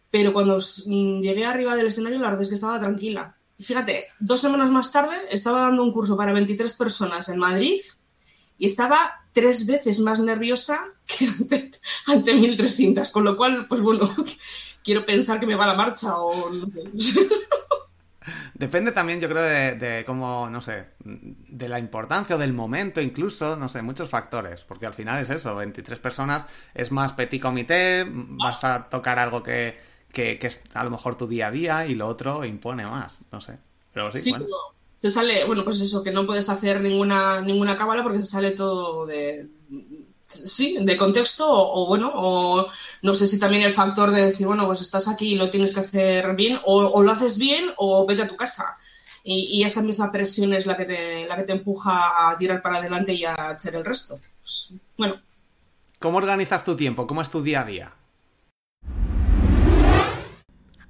Pero 0.10 0.34
cuando 0.34 0.58
mm, 0.58 1.22
llegué 1.22 1.46
arriba 1.46 1.76
del 1.76 1.88
escenario, 1.88 2.20
la 2.20 2.28
verdad 2.28 2.44
es 2.44 2.50
que 2.50 2.56
estaba 2.56 2.80
tranquila. 2.80 3.36
Fíjate, 3.60 4.08
dos 4.20 4.42
semanas 4.42 4.72
más 4.72 4.92
tarde 4.92 5.16
estaba 5.30 5.62
dando 5.62 5.84
un 5.84 5.94
curso 5.94 6.18
para 6.18 6.34
23 6.34 6.74
personas 6.74 7.30
en 7.30 7.38
Madrid 7.38 7.80
y 8.58 8.66
estaba 8.66 9.24
tres 9.34 9.66
veces 9.68 10.00
más 10.00 10.20
nerviosa 10.20 10.80
que 11.06 11.28
ante, 11.28 11.72
ante 12.08 12.34
1.300. 12.34 13.12
Con 13.12 13.24
lo 13.24 13.38
cual, 13.38 13.68
pues 13.68 13.82
bueno, 13.82 14.14
quiero 14.84 15.06
pensar 15.06 15.40
que 15.40 15.48
me 15.48 15.56
va 15.56 15.68
la 15.68 15.76
marcha 15.76 16.18
o 16.18 16.50
no 16.50 16.68
Depende 18.54 18.92
también, 18.92 19.20
yo 19.20 19.28
creo, 19.28 19.42
de, 19.42 20.04
cómo, 20.06 20.48
no 20.48 20.62
sé, 20.62 20.90
de 21.04 21.68
la 21.68 21.80
importancia 21.80 22.36
o 22.36 22.40
del 22.40 22.54
momento 22.54 23.02
incluso, 23.02 23.56
no 23.56 23.68
sé, 23.68 23.82
muchos 23.82 24.08
factores, 24.08 24.64
porque 24.64 24.86
al 24.86 24.94
final 24.94 25.20
es 25.20 25.32
eso, 25.32 25.56
23 25.56 25.98
personas 25.98 26.46
es 26.76 26.92
más 26.92 27.14
petit 27.14 27.42
comité, 27.42 28.06
vas 28.08 28.64
a 28.64 28.88
tocar 28.88 29.18
algo 29.18 29.42
que, 29.42 29.80
que, 30.14 30.38
es 30.40 30.62
a 30.76 30.84
lo 30.84 30.92
mejor 30.92 31.16
tu 31.16 31.28
día 31.28 31.48
a 31.48 31.52
día 31.52 31.88
y 31.88 31.96
lo 31.96 32.08
otro 32.08 32.46
impone 32.46 32.86
más, 32.86 33.24
no 33.32 33.42
sé. 33.42 33.58
Pero 33.92 34.16
sí, 34.16 34.30
bueno. 34.30 34.46
Se 34.98 35.10
sale, 35.10 35.44
bueno, 35.46 35.64
pues 35.64 35.82
eso, 35.82 36.04
que 36.04 36.12
no 36.12 36.28
puedes 36.28 36.48
hacer 36.48 36.80
ninguna, 36.80 37.42
ninguna 37.42 37.76
cábala 37.76 38.04
porque 38.04 38.20
se 38.20 38.26
sale 38.26 38.52
todo 38.52 39.08
de, 39.08 39.50
sí, 40.32 40.78
de 40.80 40.98
contexto 40.98 41.46
o, 41.48 41.88
bueno, 41.88 42.12
o 42.14 42.68
no 43.02 43.14
sé 43.14 43.28
si 43.28 43.40
también 43.40 43.64
el 43.64 43.74
factor 43.74 44.12
de 44.12 44.28
decir, 44.28 44.48
bueno, 44.48 44.66
pues 44.66 44.82
estás 44.82 45.08
aquí 45.08 45.34
y 45.34 45.36
lo 45.36 45.50
tienes 45.50 45.74
que 45.74 45.82
hacer 45.82 46.36
bien 46.36 46.58
o, 46.66 47.02
lo 47.02 47.12
haces 47.12 47.38
bien 47.38 47.72
o 47.78 48.06
vete 48.06 48.24
a 48.24 48.28
tu 48.28 48.36
casa. 48.36 48.78
Y, 49.24 49.64
esa 49.64 49.84
misma 49.84 50.12
presión 50.12 50.54
es 50.54 50.66
la 50.66 50.76
que, 50.76 50.86
te, 50.86 51.28
la 51.28 51.36
que 51.36 51.44
te 51.44 51.52
empuja 51.52 52.32
a 52.32 52.36
tirar 52.38 52.62
para 52.62 52.78
adelante 52.78 53.14
y 53.14 53.24
a 53.24 53.34
hacer 53.34 53.76
el 53.76 53.86
resto. 53.86 54.20
Pues, 54.42 54.74
bueno. 54.98 55.16
¿Cómo 56.00 56.18
organizas 56.18 56.66
tu 56.66 56.76
tiempo? 56.76 57.06
¿Cómo 57.06 57.22
es 57.22 57.30
tu 57.30 57.44
día 57.44 57.62
a 57.62 57.66
día? 57.66 57.94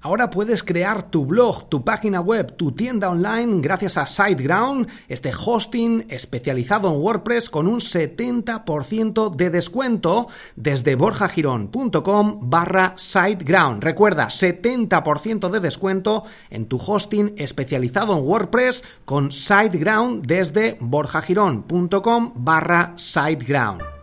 Ahora 0.04 0.32
puedes 0.32 0.64
crear 0.64 1.12
tu 1.12 1.28
blog, 1.28 1.70
tu 1.70 1.86
página 1.86 2.22
web, 2.22 2.56
tu 2.56 2.72
tienda 2.72 3.12
online 3.12 3.62
gracias 3.62 3.98
a 3.98 4.08
SiteGround, 4.08 4.90
este 5.08 5.32
hosting 5.32 6.08
especializado 6.10 6.90
en 6.90 7.00
WordPress 7.00 7.52
con 7.52 7.68
un 7.68 7.82
70% 7.82 9.36
de 9.36 9.50
descuento 9.52 10.28
desde 10.56 10.96
borjagirón.com 10.96 12.50
barra 12.50 12.96
SiteGround. 12.98 13.84
Recuerda, 13.84 14.28
70% 14.30 15.52
de 15.52 15.60
descuento 15.60 16.24
en 16.50 16.66
tu 16.66 16.78
hosting 16.78 17.36
especializado 17.38 18.18
en 18.18 18.26
WordPress 18.26 18.84
con 19.06 19.32
SiteGround 19.32 20.26
desde 20.26 20.78
borjagirón.com 20.80 22.34
barra 22.38 22.94
SiteGround. 22.98 24.01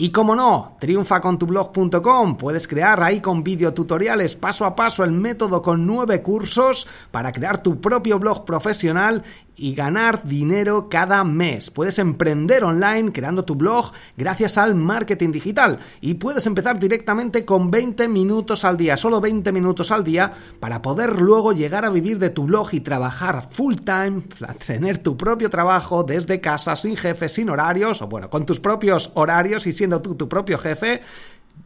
Y 0.00 0.12
como 0.12 0.34
no, 0.34 0.78
triunfacontublog.com, 0.80 2.38
puedes 2.38 2.66
crear 2.66 3.02
ahí 3.02 3.20
con 3.20 3.44
videotutoriales 3.44 4.34
paso 4.34 4.64
a 4.64 4.74
paso 4.74 5.04
el 5.04 5.12
método 5.12 5.60
con 5.60 5.84
nueve 5.84 6.22
cursos 6.22 6.88
para 7.10 7.32
crear 7.32 7.62
tu 7.62 7.82
propio 7.82 8.18
blog 8.18 8.46
profesional 8.46 9.22
y 9.60 9.74
ganar 9.74 10.24
dinero 10.24 10.88
cada 10.88 11.22
mes. 11.22 11.70
Puedes 11.70 11.98
emprender 11.98 12.64
online 12.64 13.12
creando 13.12 13.44
tu 13.44 13.54
blog 13.54 13.92
gracias 14.16 14.56
al 14.56 14.74
marketing 14.74 15.32
digital 15.32 15.78
y 16.00 16.14
puedes 16.14 16.46
empezar 16.46 16.80
directamente 16.80 17.44
con 17.44 17.70
20 17.70 18.08
minutos 18.08 18.64
al 18.64 18.78
día, 18.78 18.96
solo 18.96 19.20
20 19.20 19.52
minutos 19.52 19.90
al 19.90 20.02
día 20.02 20.32
para 20.60 20.80
poder 20.80 21.20
luego 21.20 21.52
llegar 21.52 21.84
a 21.84 21.90
vivir 21.90 22.18
de 22.18 22.30
tu 22.30 22.44
blog 22.44 22.70
y 22.72 22.80
trabajar 22.80 23.46
full 23.46 23.74
time, 23.74 24.22
tener 24.66 24.96
tu 24.98 25.18
propio 25.18 25.50
trabajo 25.50 26.04
desde 26.04 26.40
casa 26.40 26.74
sin 26.74 26.96
jefes, 26.96 27.32
sin 27.32 27.50
horarios 27.50 28.00
o 28.00 28.06
bueno, 28.06 28.30
con 28.30 28.46
tus 28.46 28.60
propios 28.60 29.10
horarios 29.12 29.66
y 29.66 29.72
siendo 29.72 29.89
tu 30.00 30.28
propio 30.28 30.58
jefe 30.58 31.00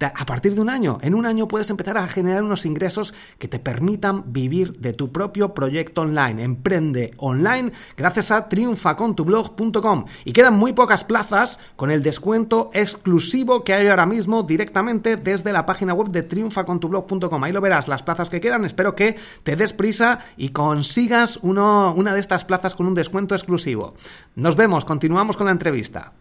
a 0.00 0.26
partir 0.26 0.54
de 0.54 0.60
un 0.60 0.70
año, 0.70 0.98
en 1.02 1.14
un 1.14 1.26
año 1.26 1.46
puedes 1.46 1.70
empezar 1.70 1.96
a 1.98 2.08
generar 2.08 2.42
unos 2.42 2.66
ingresos 2.66 3.14
que 3.38 3.48
te 3.48 3.58
permitan 3.58 4.32
vivir 4.32 4.78
de 4.80 4.92
tu 4.92 5.12
propio 5.12 5.54
proyecto 5.54 6.02
online. 6.02 6.42
Emprende 6.42 7.14
online 7.18 7.72
gracias 7.96 8.30
a 8.30 8.48
triunfacontublog.com. 8.48 10.04
Y 10.24 10.32
quedan 10.32 10.54
muy 10.54 10.72
pocas 10.72 11.04
plazas 11.04 11.58
con 11.76 11.90
el 11.90 12.02
descuento 12.02 12.70
exclusivo 12.72 13.62
que 13.62 13.74
hay 13.74 13.88
ahora 13.88 14.06
mismo 14.06 14.42
directamente 14.42 15.16
desde 15.16 15.52
la 15.52 15.66
página 15.66 15.94
web 15.94 16.08
de 16.08 16.22
triunfacontublog.com. 16.22 17.44
Ahí 17.44 17.52
lo 17.52 17.60
verás, 17.60 17.88
las 17.88 18.02
plazas 18.02 18.30
que 18.30 18.40
quedan. 18.40 18.64
Espero 18.64 18.96
que 18.96 19.16
te 19.42 19.56
des 19.56 19.72
prisa 19.72 20.18
y 20.36 20.50
consigas 20.50 21.38
uno, 21.42 21.94
una 21.96 22.14
de 22.14 22.20
estas 22.20 22.44
plazas 22.44 22.74
con 22.74 22.86
un 22.86 22.94
descuento 22.94 23.34
exclusivo. 23.34 23.94
Nos 24.34 24.56
vemos, 24.56 24.84
continuamos 24.84 25.36
con 25.36 25.46
la 25.46 25.52
entrevista. 25.52 26.12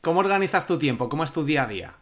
¿Cómo 0.00 0.20
organizas 0.20 0.66
tu 0.66 0.78
tiempo? 0.78 1.08
¿Cómo 1.08 1.24
es 1.24 1.32
tu 1.32 1.44
día 1.44 1.64
a 1.64 1.66
día? 1.66 1.94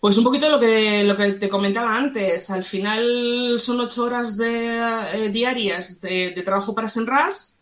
Pues 0.00 0.16
un 0.18 0.24
poquito 0.24 0.48
lo 0.48 0.58
que, 0.58 1.04
lo 1.04 1.14
que 1.14 1.32
te 1.34 1.48
comentaba 1.48 1.96
antes. 1.96 2.50
Al 2.50 2.64
final 2.64 3.56
son 3.60 3.80
ocho 3.80 4.04
horas 4.04 4.36
de, 4.36 4.78
eh, 5.14 5.28
diarias 5.28 6.00
de, 6.00 6.42
trabajo 6.44 6.74
para 6.74 6.88
Senras, 6.88 7.60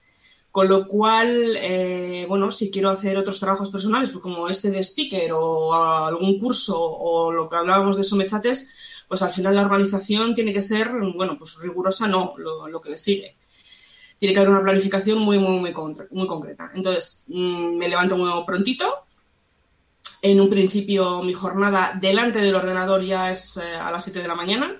con 0.51 0.69
lo 0.69 0.87
cual, 0.87 1.57
eh, 1.57 2.25
bueno, 2.29 2.51
si 2.51 2.71
quiero 2.71 2.91
hacer 2.91 3.19
otros 3.19 3.41
trabajos 3.41 3.71
personales, 3.71 4.11
pues 4.11 4.23
como 4.23 4.49
este 4.49 4.71
de 4.71 4.83
speaker 4.83 5.33
o 5.35 5.75
algún 5.75 6.39
curso 6.39 6.81
o 6.81 7.33
lo 7.33 7.49
que 7.49 7.57
hablábamos 7.57 7.97
de 7.97 8.05
somechates, 8.05 8.71
pues 9.09 9.21
al 9.23 9.33
final 9.33 9.57
la 9.57 9.63
organización 9.63 10.35
tiene 10.35 10.53
que 10.53 10.63
ser, 10.63 10.93
bueno, 11.15 11.37
pues 11.37 11.59
rigurosa 11.59 12.07
no, 12.07 12.35
lo, 12.39 12.69
lo 12.69 12.81
que 12.81 12.91
le 12.91 12.99
sigue 12.99 13.37
tiene 14.21 14.35
que 14.35 14.41
haber 14.41 14.51
una 14.51 14.63
planificación 14.63 15.19
muy, 15.19 15.39
muy, 15.39 15.59
muy, 15.59 15.75
muy 16.11 16.27
concreta. 16.27 16.71
Entonces, 16.75 17.25
mm, 17.29 17.79
me 17.79 17.89
levanto 17.89 18.19
muy 18.19 18.31
prontito. 18.45 18.85
En 20.21 20.39
un 20.43 20.51
principio, 20.51 21.23
mi 21.23 21.33
jornada 21.33 21.99
delante 21.99 22.39
del 22.39 22.55
ordenador 22.55 23.03
ya 23.03 23.31
es 23.31 23.57
eh, 23.57 23.77
a 23.77 23.91
las 23.91 24.05
7 24.05 24.21
de 24.21 24.29
la 24.29 24.35
mañana. 24.35 24.77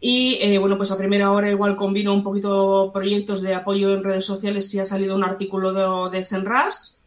Y 0.00 0.38
eh, 0.40 0.58
bueno, 0.58 0.76
pues 0.76 0.90
a 0.90 0.98
primera 0.98 1.30
hora 1.30 1.48
igual 1.48 1.76
combino 1.76 2.12
un 2.12 2.24
poquito 2.24 2.90
proyectos 2.92 3.40
de 3.40 3.54
apoyo 3.54 3.94
en 3.94 4.02
redes 4.02 4.24
sociales 4.24 4.68
si 4.68 4.80
ha 4.80 4.84
salido 4.84 5.14
un 5.14 5.22
artículo 5.22 6.10
de, 6.10 6.22
Senras 6.24 7.04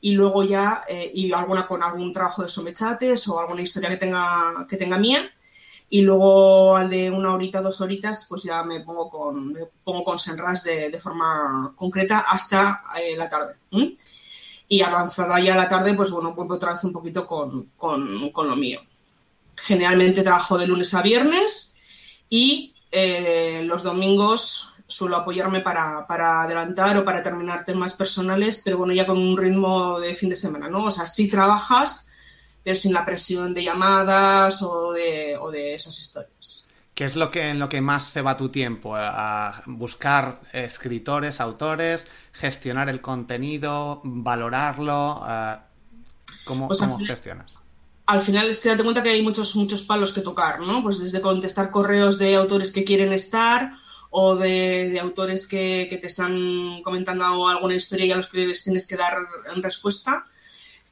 y 0.00 0.12
luego 0.12 0.44
ya, 0.44 0.82
eh, 0.88 1.10
y 1.14 1.30
alguna 1.32 1.66
con 1.66 1.82
algún 1.82 2.10
trabajo 2.14 2.42
de 2.42 2.48
somechates 2.48 3.28
o 3.28 3.38
alguna 3.38 3.60
historia 3.60 3.90
que 3.90 3.98
tenga, 3.98 4.66
que 4.68 4.78
tenga 4.78 4.96
mía 4.96 5.30
y 5.94 6.00
luego 6.00 6.76
al 6.76 6.90
de 6.90 7.08
una 7.08 7.32
horita, 7.32 7.62
dos 7.62 7.80
horitas, 7.80 8.26
pues 8.28 8.42
ya 8.42 8.64
me 8.64 8.80
pongo 8.80 9.08
con, 9.08 9.52
me 9.52 9.60
pongo 9.84 10.02
con 10.02 10.18
Senras 10.18 10.64
de, 10.64 10.90
de 10.90 10.98
forma 10.98 11.72
concreta 11.76 12.24
hasta 12.28 12.82
eh, 13.00 13.16
la 13.16 13.28
tarde. 13.28 13.54
Y 14.66 14.82
avanzada 14.82 15.38
ya 15.38 15.54
la 15.54 15.68
tarde, 15.68 15.94
pues 15.94 16.10
bueno, 16.10 16.34
vuelvo 16.34 16.54
otra 16.54 16.72
vez 16.72 16.82
un 16.82 16.92
poquito 16.92 17.24
con, 17.24 17.70
con, 17.76 18.32
lo 18.34 18.56
mío. 18.56 18.80
Generalmente 19.54 20.24
trabajo 20.24 20.58
de 20.58 20.66
lunes 20.66 20.92
a 20.94 21.02
viernes 21.02 21.76
y 22.28 22.74
eh, 22.90 23.62
los 23.64 23.84
domingos 23.84 24.74
suelo 24.88 25.18
apoyarme 25.18 25.60
para, 25.60 26.08
para, 26.08 26.42
adelantar 26.42 26.96
o 26.96 27.04
para 27.04 27.22
terminar 27.22 27.64
temas 27.64 27.94
personales, 27.94 28.60
pero 28.64 28.78
bueno, 28.78 28.94
ya 28.94 29.06
con 29.06 29.18
un 29.18 29.36
ritmo 29.36 30.00
de 30.00 30.16
fin 30.16 30.28
de 30.28 30.34
semana, 30.34 30.68
¿no? 30.68 30.86
O 30.86 30.90
sea, 30.90 31.06
si 31.06 31.30
trabajas, 31.30 32.08
pero 32.64 32.74
sin 32.74 32.94
la 32.94 33.04
presión 33.04 33.52
de 33.52 33.62
llamadas 33.62 34.62
o 34.62 34.92
de, 34.92 35.36
o 35.38 35.50
de 35.50 35.74
esas 35.74 36.00
historias. 36.00 36.66
¿Qué 36.94 37.04
es 37.04 37.16
lo 37.16 37.30
que, 37.30 37.50
en 37.50 37.58
lo 37.58 37.68
que 37.68 37.80
más 37.80 38.04
se 38.04 38.22
va 38.22 38.36
tu 38.36 38.48
tiempo? 38.48 38.94
¿A 38.96 39.62
buscar 39.66 40.40
escritores, 40.52 41.40
autores, 41.40 42.06
gestionar 42.32 42.88
el 42.88 43.00
contenido, 43.00 44.00
valorarlo? 44.04 45.20
¿Cómo, 46.44 46.68
pues 46.68 46.80
gestionas? 47.06 47.56
Al 48.06 48.22
final 48.22 48.48
es 48.48 48.60
que 48.60 48.68
date 48.68 48.84
cuenta 48.84 49.02
que 49.02 49.08
hay 49.10 49.22
muchos, 49.22 49.56
muchos 49.56 49.82
palos 49.82 50.12
que 50.12 50.20
tocar, 50.20 50.60
¿no? 50.60 50.82
Pues 50.82 51.00
desde 51.00 51.20
contestar 51.20 51.70
correos 51.70 52.18
de 52.18 52.36
autores 52.36 52.70
que 52.70 52.84
quieren 52.84 53.12
estar 53.12 53.72
o 54.10 54.36
de, 54.36 54.98
autores 55.00 55.48
que, 55.48 55.88
que, 55.90 55.96
te 55.98 56.06
están 56.06 56.80
comentando 56.82 57.48
alguna 57.48 57.74
historia 57.74 58.06
y 58.06 58.12
a 58.12 58.16
los 58.16 58.28
que 58.28 58.46
les 58.46 58.62
tienes 58.62 58.86
que 58.86 58.96
dar 58.96 59.16
respuesta 59.56 60.26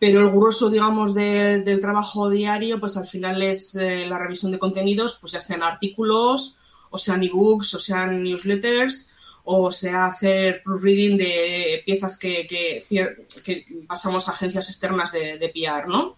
pero 0.02 0.20
el 0.22 0.30
grueso, 0.30 0.68
digamos, 0.68 1.14
del 1.14 1.78
trabajo 1.78 2.28
diario, 2.28 2.80
pues 2.80 2.96
al 2.96 3.06
final 3.06 3.40
es 3.40 3.76
eh, 3.76 4.04
la 4.04 4.18
revisión 4.18 4.50
de 4.50 4.58
contenidos, 4.58 5.16
pues 5.20 5.32
ya 5.32 5.38
sean 5.38 5.62
artículos, 5.62 6.58
o 6.90 6.98
sean 6.98 7.22
ebooks, 7.22 7.74
o 7.74 7.78
sean 7.78 8.20
newsletters, 8.20 9.12
o 9.44 9.70
sea 9.70 10.06
hacer 10.06 10.60
proofreading 10.64 11.16
de 11.16 11.82
piezas 11.86 12.18
que, 12.18 12.84
pasamos 13.86 14.28
a 14.28 14.32
agencias 14.32 14.68
externas 14.70 15.12
de, 15.12 15.38
de, 15.38 15.52
¿no? 15.86 16.16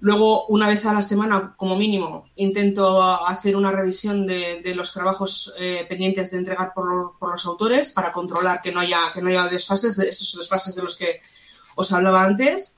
Luego, 0.00 0.46
una 0.46 0.66
vez 0.66 0.84
a 0.84 0.92
la 0.92 1.02
semana, 1.02 1.54
como 1.56 1.76
mínimo, 1.76 2.28
intento 2.34 3.00
hacer 3.00 3.54
una 3.54 3.70
revisión 3.70 4.26
de, 4.26 4.72
los 4.74 4.92
trabajos 4.92 5.54
eh, 5.56 5.86
pendientes 5.88 6.32
de 6.32 6.38
entregar 6.38 6.72
por, 6.74 7.16
por, 7.20 7.30
los 7.30 7.46
autores 7.46 7.90
para 7.90 8.10
controlar 8.10 8.60
que 8.60 8.72
no 8.72 8.80
haya, 8.80 9.12
que 9.14 9.22
no 9.22 9.28
haya 9.28 9.44
desfases, 9.44 9.96
de 9.96 10.08
esos 10.08 10.36
desfases 10.36 10.74
de 10.74 10.82
los 10.82 10.96
que 10.96 11.20
os 11.76 11.92
hablaba 11.92 12.24
antes. 12.24 12.77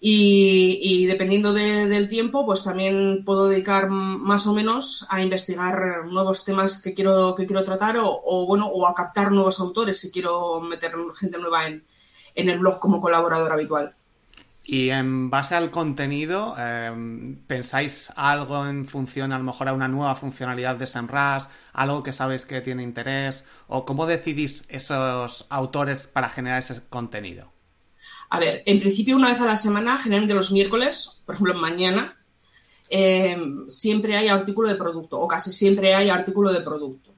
Y, 0.00 1.06
dependiendo 1.06 1.54
del 1.54 2.08
tiempo, 2.08 2.44
pues 2.44 2.62
también 2.62 3.24
puedo 3.24 3.48
dedicar 3.48 3.88
más 3.88 4.46
o 4.46 4.52
menos 4.52 5.06
a 5.08 5.22
investigar 5.22 6.04
nuevos 6.04 6.44
temas 6.44 6.82
que 6.82 6.92
quiero, 6.92 7.34
que 7.34 7.46
quiero 7.46 7.64
tratar 7.64 7.96
o, 7.98 8.44
bueno, 8.46 8.66
o 8.68 8.86
a 8.86 8.94
captar 8.94 9.32
nuevos 9.32 9.60
autores 9.60 9.98
si 9.98 10.10
quiero 10.10 10.60
meter 10.60 10.92
gente 11.18 11.38
nueva 11.38 11.66
en, 11.68 11.84
el 12.34 12.58
blog 12.58 12.80
como 12.80 13.00
colaborador 13.00 13.52
habitual. 13.52 13.94
Y 14.62 14.90
en 14.90 15.30
base 15.30 15.54
al 15.54 15.70
contenido, 15.70 16.54
em, 16.58 17.36
¿pensáis 17.46 18.12
algo 18.16 18.66
en 18.66 18.86
función 18.86 19.32
a 19.32 19.38
lo 19.38 19.44
mejor 19.44 19.68
a 19.68 19.74
una 19.74 19.88
nueva 19.88 20.14
funcionalidad 20.16 20.76
de 20.76 20.86
SEMrush, 20.86 21.44
algo 21.72 22.02
que 22.02 22.12
sabéis 22.12 22.44
que 22.44 22.60
tiene 22.60 22.82
interés? 22.82 23.46
¿O 23.68 23.84
cómo 23.84 24.06
decidís 24.06 24.64
esos 24.68 25.46
autores 25.50 26.06
para 26.06 26.28
generar 26.28 26.58
ese 26.58 26.82
contenido? 26.88 27.54
A 28.30 28.38
ver, 28.38 28.62
en 28.66 28.80
principio 28.80 29.16
una 29.16 29.30
vez 29.30 29.40
a 29.40 29.46
la 29.46 29.56
semana, 29.56 29.98
generalmente 29.98 30.34
los 30.34 30.52
miércoles, 30.52 31.22
por 31.24 31.34
ejemplo 31.34 31.54
mañana, 31.54 32.16
eh, 32.88 33.36
siempre 33.68 34.16
hay 34.16 34.28
artículo 34.28 34.68
de 34.68 34.74
producto 34.76 35.18
o 35.18 35.26
casi 35.26 35.52
siempre 35.52 35.94
hay 35.94 36.10
artículo 36.10 36.52
de 36.52 36.60
producto. 36.60 37.12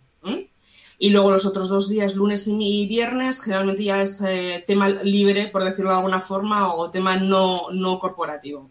Y 0.99 1.11
luego 1.11 1.31
los 1.31 1.45
otros 1.45 1.69
dos 1.69 1.91
días, 1.91 2.15
lunes 2.15 2.47
y 2.47 2.87
viernes, 2.87 3.43
generalmente 3.43 3.85
ya 3.85 4.01
es 4.01 4.19
eh, 4.27 4.65
tema 4.67 4.89
libre, 4.89 5.49
por 5.49 5.63
decirlo 5.63 5.91
de 5.91 5.97
alguna 5.97 6.23
forma, 6.23 6.73
o 6.75 6.91
tema 6.91 7.19
no, 7.19 7.71
no 7.71 7.99
corporativo. 7.99 8.71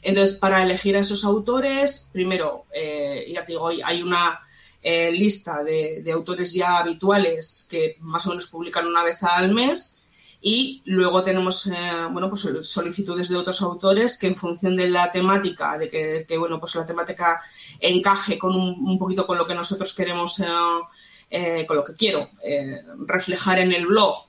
Entonces, 0.00 0.38
para 0.38 0.62
elegir 0.62 0.96
a 0.96 1.00
esos 1.00 1.24
autores, 1.24 2.08
primero, 2.12 2.66
eh, 2.72 3.32
ya 3.34 3.44
te 3.44 3.50
digo, 3.50 3.68
hay 3.68 4.00
una 4.00 4.40
lista 5.10 5.64
de, 5.64 6.02
de 6.04 6.12
autores 6.12 6.52
ya 6.52 6.78
habituales 6.78 7.66
que 7.68 7.96
más 8.00 8.24
o 8.26 8.30
menos 8.30 8.46
publican 8.46 8.86
una 8.86 9.02
vez 9.02 9.20
al 9.24 9.52
mes 9.52 10.03
y 10.46 10.82
luego 10.84 11.22
tenemos 11.22 11.66
eh, 11.68 11.72
bueno, 12.10 12.28
pues 12.28 12.46
solicitudes 12.68 13.30
de 13.30 13.36
otros 13.36 13.62
autores 13.62 14.18
que 14.18 14.26
en 14.26 14.36
función 14.36 14.76
de 14.76 14.90
la 14.90 15.10
temática, 15.10 15.78
de 15.78 15.88
que, 15.88 16.36
bueno, 16.36 16.60
pues 16.60 16.74
la 16.74 16.84
temática 16.84 17.40
encaje 17.80 18.38
con 18.38 18.54
un, 18.54 18.98
poquito 18.98 19.26
con 19.26 19.38
lo 19.38 19.46
que 19.46 19.54
nosotros 19.54 19.94
queremos, 19.94 20.38
eh, 20.40 20.46
eh, 21.30 21.64
con 21.66 21.78
lo 21.78 21.84
que 21.84 21.94
quiero 21.94 22.28
reflejar 23.06 23.60
en 23.60 23.72
el 23.72 23.86
blog 23.86 24.26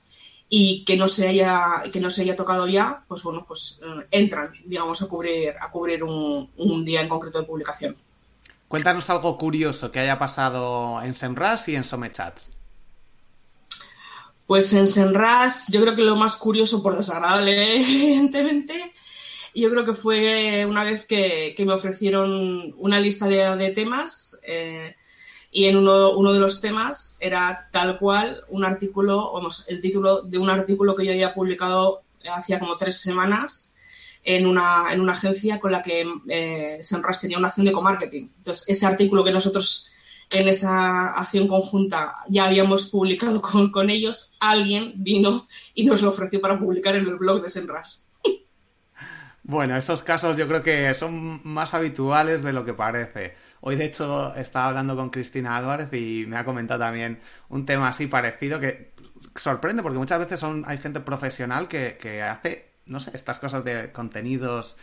y 0.48 0.84
que 0.86 0.96
no 0.96 1.06
se 1.06 1.28
haya 1.28 1.82
que 1.92 2.00
no 2.00 2.08
se 2.08 2.22
haya 2.22 2.34
tocado 2.34 2.66
ya, 2.66 3.04
pues 3.08 3.22
bueno, 3.22 3.44
pues 3.46 3.80
eh, 3.84 4.06
entran, 4.10 4.52
digamos, 4.64 5.02
a 5.02 5.08
cubrir 5.08 5.54
a 5.60 5.70
cubrir 5.70 6.02
un, 6.02 6.50
un 6.56 6.84
día 6.84 7.02
en 7.02 7.10
concreto 7.10 7.40
de 7.40 7.46
publicación. 7.46 7.94
Cuéntanos 8.68 9.10
algo 9.10 9.36
curioso 9.36 9.90
que 9.90 10.00
haya 10.00 10.18
pasado 10.18 11.02
en 11.02 11.14
Semras 11.14 11.68
y 11.68 11.76
en 11.76 11.84
Somechats. 11.84 12.55
Pues 14.46 14.72
en 14.74 14.86
Senras, 14.86 15.66
yo 15.68 15.80
creo 15.80 15.96
que 15.96 16.02
lo 16.02 16.14
más 16.14 16.36
curioso, 16.36 16.82
por 16.82 16.96
desagradable, 16.96 17.76
evidentemente, 17.80 18.94
yo 19.54 19.70
creo 19.70 19.84
que 19.84 19.94
fue 19.94 20.64
una 20.66 20.84
vez 20.84 21.04
que, 21.04 21.54
me 21.58 21.72
ofrecieron 21.72 22.74
una 22.78 23.00
lista 23.00 23.26
de, 23.26 23.72
temas 23.72 24.38
eh, 24.44 24.94
y 25.50 25.64
en 25.64 25.76
uno, 25.76 26.32
de 26.32 26.38
los 26.38 26.60
temas 26.60 27.16
era 27.20 27.68
tal 27.72 27.98
cual 27.98 28.42
un 28.48 28.64
artículo, 28.64 29.32
vamos, 29.32 29.64
el 29.68 29.80
título 29.80 30.22
de 30.22 30.38
un 30.38 30.50
artículo 30.50 30.94
que 30.94 31.06
yo 31.06 31.12
había 31.12 31.34
publicado 31.34 32.02
hacía 32.32 32.58
como 32.60 32.76
tres 32.76 33.00
semanas 33.00 33.74
en 34.22 34.46
una, 34.46 34.92
en 34.92 35.00
una 35.00 35.12
agencia 35.12 35.58
con 35.58 35.72
la 35.72 35.82
que 35.82 36.06
eh, 36.28 36.78
Senras 36.82 37.20
tenía 37.20 37.38
una 37.38 37.48
acción 37.48 37.66
de 37.66 37.72
co-marketing. 37.72 38.28
Entonces, 38.38 38.64
ese 38.68 38.86
artículo 38.86 39.24
que 39.24 39.32
nosotros 39.32 39.90
en 40.30 40.48
esa 40.48 41.12
acción 41.12 41.46
conjunta 41.48 42.16
ya 42.28 42.44
habíamos 42.44 42.86
publicado 42.86 43.40
con, 43.40 43.90
ellos, 43.90 44.36
alguien 44.40 44.94
vino 44.96 45.46
y 45.74 45.84
nos 45.84 46.02
lo 46.02 46.10
ofreció 46.10 46.40
para 46.40 46.58
publicar 46.58 46.96
en 46.96 47.06
el 47.06 47.16
blog 47.16 47.42
de 47.42 47.50
Senras. 47.50 48.10
Bueno, 49.42 49.76
esos 49.76 50.02
casos 50.02 50.36
yo 50.36 50.48
creo 50.48 50.62
que 50.62 50.92
son 50.94 51.40
más 51.44 51.72
habituales 51.72 52.42
de 52.42 52.52
lo 52.52 52.64
que 52.64 52.74
parece. 52.74 53.36
Hoy, 53.60 53.76
de 53.76 53.84
hecho, 53.84 54.34
estaba 54.34 54.66
hablando 54.66 54.96
con 54.96 55.10
Cristina 55.10 55.56
Álvarez 55.56 55.92
y 55.92 56.24
me 56.26 56.36
ha 56.36 56.44
comentado 56.44 56.80
también 56.80 57.20
un 57.48 57.64
tema 57.64 57.88
así 57.88 58.08
parecido 58.08 58.58
que 58.58 58.92
sorprende 59.36 59.84
porque 59.84 59.98
muchas 59.98 60.18
veces 60.18 60.40
son, 60.40 60.64
hay 60.66 60.78
gente 60.78 60.98
profesional 60.98 61.68
que, 61.68 61.96
que 62.00 62.22
hace, 62.22 62.72
no 62.86 62.98
sé, 62.98 63.12
estas 63.14 63.38
cosas 63.38 63.62
de 63.64 63.92
contenidos. 63.92 64.76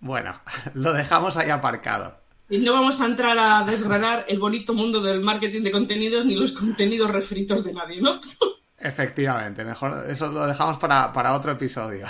Bueno, 0.00 0.38
lo 0.74 0.92
dejamos 0.92 1.38
ahí 1.38 1.48
aparcado. 1.48 2.19
Y 2.50 2.58
no 2.58 2.72
vamos 2.72 3.00
a 3.00 3.06
entrar 3.06 3.38
a 3.38 3.64
desgranar 3.64 4.24
el 4.26 4.40
bonito 4.40 4.74
mundo 4.74 5.00
del 5.00 5.20
marketing 5.20 5.62
de 5.62 5.70
contenidos 5.70 6.26
ni 6.26 6.34
los 6.34 6.50
contenidos 6.50 7.08
refritos 7.08 7.62
de 7.62 7.72
nadie, 7.72 8.00
¿no? 8.00 8.20
Efectivamente, 8.76 9.64
mejor 9.64 10.04
eso 10.10 10.32
lo 10.32 10.46
dejamos 10.46 10.78
para, 10.78 11.34
otro 11.36 11.52
episodio. 11.52 12.06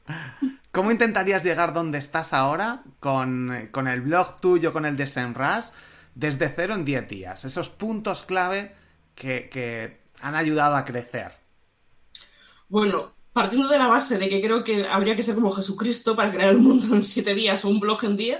¿Cómo 0.72 0.90
intentarías 0.90 1.44
llegar 1.44 1.74
donde 1.74 1.98
estás 1.98 2.32
ahora 2.32 2.84
con, 3.00 3.50
el 3.52 4.00
blog 4.00 4.40
tuyo, 4.40 4.72
con 4.72 4.86
el 4.86 4.96
de 4.96 5.06
Senras, 5.06 5.74
desde 6.14 6.48
cero 6.48 6.74
en 6.74 6.86
10 6.86 7.08
días? 7.08 7.44
Esos 7.44 7.68
puntos 7.68 8.22
clave 8.22 8.74
que, 9.14 9.50
que 9.50 10.00
han 10.22 10.36
ayudado 10.36 10.76
a 10.76 10.86
crecer. 10.86 11.32
Bueno, 12.68 13.12
partiendo 13.34 13.68
de 13.68 13.78
la 13.78 13.88
base 13.88 14.16
de 14.16 14.30
que 14.30 14.40
creo 14.40 14.64
que 14.64 14.86
habría 14.86 15.16
que 15.16 15.22
ser 15.22 15.34
como 15.34 15.52
Jesucristo 15.52 16.16
para 16.16 16.32
crear 16.32 16.48
el 16.48 16.58
mundo 16.58 16.94
en 16.94 17.02
7 17.02 17.34
días 17.34 17.62
o 17.64 17.68
un 17.68 17.80
blog 17.80 18.04
en 18.04 18.16
10, 18.16 18.38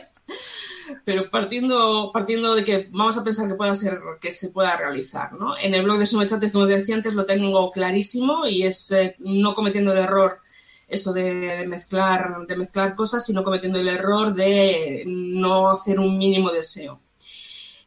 pero 1.05 1.31
partiendo, 1.31 2.11
partiendo 2.12 2.55
de 2.55 2.64
que 2.64 2.88
vamos 2.90 3.16
a 3.18 3.25
pensar 3.25 3.49
que 3.49 3.55
pueda 3.55 3.75
ser, 3.75 3.99
que 4.20 4.31
se 4.31 4.51
pueda 4.51 4.77
realizar, 4.77 5.33
¿no? 5.33 5.57
En 5.59 5.75
el 5.75 5.83
blog 5.83 5.99
de 5.99 6.07
Sumechates, 6.07 6.53
como 6.53 6.66
decía 6.66 6.94
antes, 6.94 7.14
lo 7.14 7.25
tengo 7.25 7.70
clarísimo 7.70 8.46
y 8.46 8.62
es 8.62 8.90
eh, 8.92 9.16
no 9.18 9.55
cometiendo 9.55 9.92
el 9.92 9.99
error 9.99 10.40
eso 10.88 11.12
de, 11.12 11.66
mezclar, 11.66 12.46
de 12.46 12.57
mezclar 12.57 12.94
cosas, 12.94 13.25
sino 13.25 13.42
cometiendo 13.42 13.81
el 13.81 13.88
error 13.88 14.35
de 14.35 15.03
no 15.07 15.70
hacer 15.70 15.99
un 15.99 16.16
mínimo 16.16 16.51
deseo. 16.51 17.01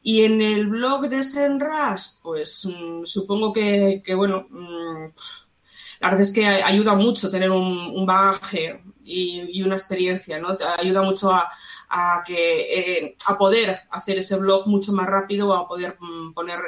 Y 0.01 0.23
en 0.23 0.41
el 0.41 0.67
blog 0.67 1.09
de 1.09 1.23
Senras, 1.23 2.19
pues 2.23 2.65
mm, 2.65 3.03
supongo 3.05 3.53
que, 3.53 4.01
bueno, 4.15 4.47
mm, 4.49 5.05
la 6.01 6.09
verdad 6.09 6.21
es 6.21 6.33
que 6.33 6.45
ayuda 6.45 6.95
mucho 6.95 7.29
tener 7.29 7.51
un, 7.51 8.05
bagaje 8.05 8.81
y, 9.03 9.59
y, 9.59 9.63
una 9.63 9.75
experiencia, 9.75 10.39
¿no? 10.39 10.57
Ayuda 10.77 11.01
mucho 11.01 11.31
a, 11.31 11.49
a, 11.89 12.23
que, 12.25 12.61
eh, 13.05 13.15
a 13.25 13.37
poder 13.37 13.79
hacer 13.89 14.19
ese 14.19 14.37
blog 14.37 14.67
mucho 14.67 14.93
más 14.93 15.07
rápido, 15.07 15.53
a 15.53 15.67
poder 15.67 15.97
mm, 15.99 16.33
poner 16.33 16.59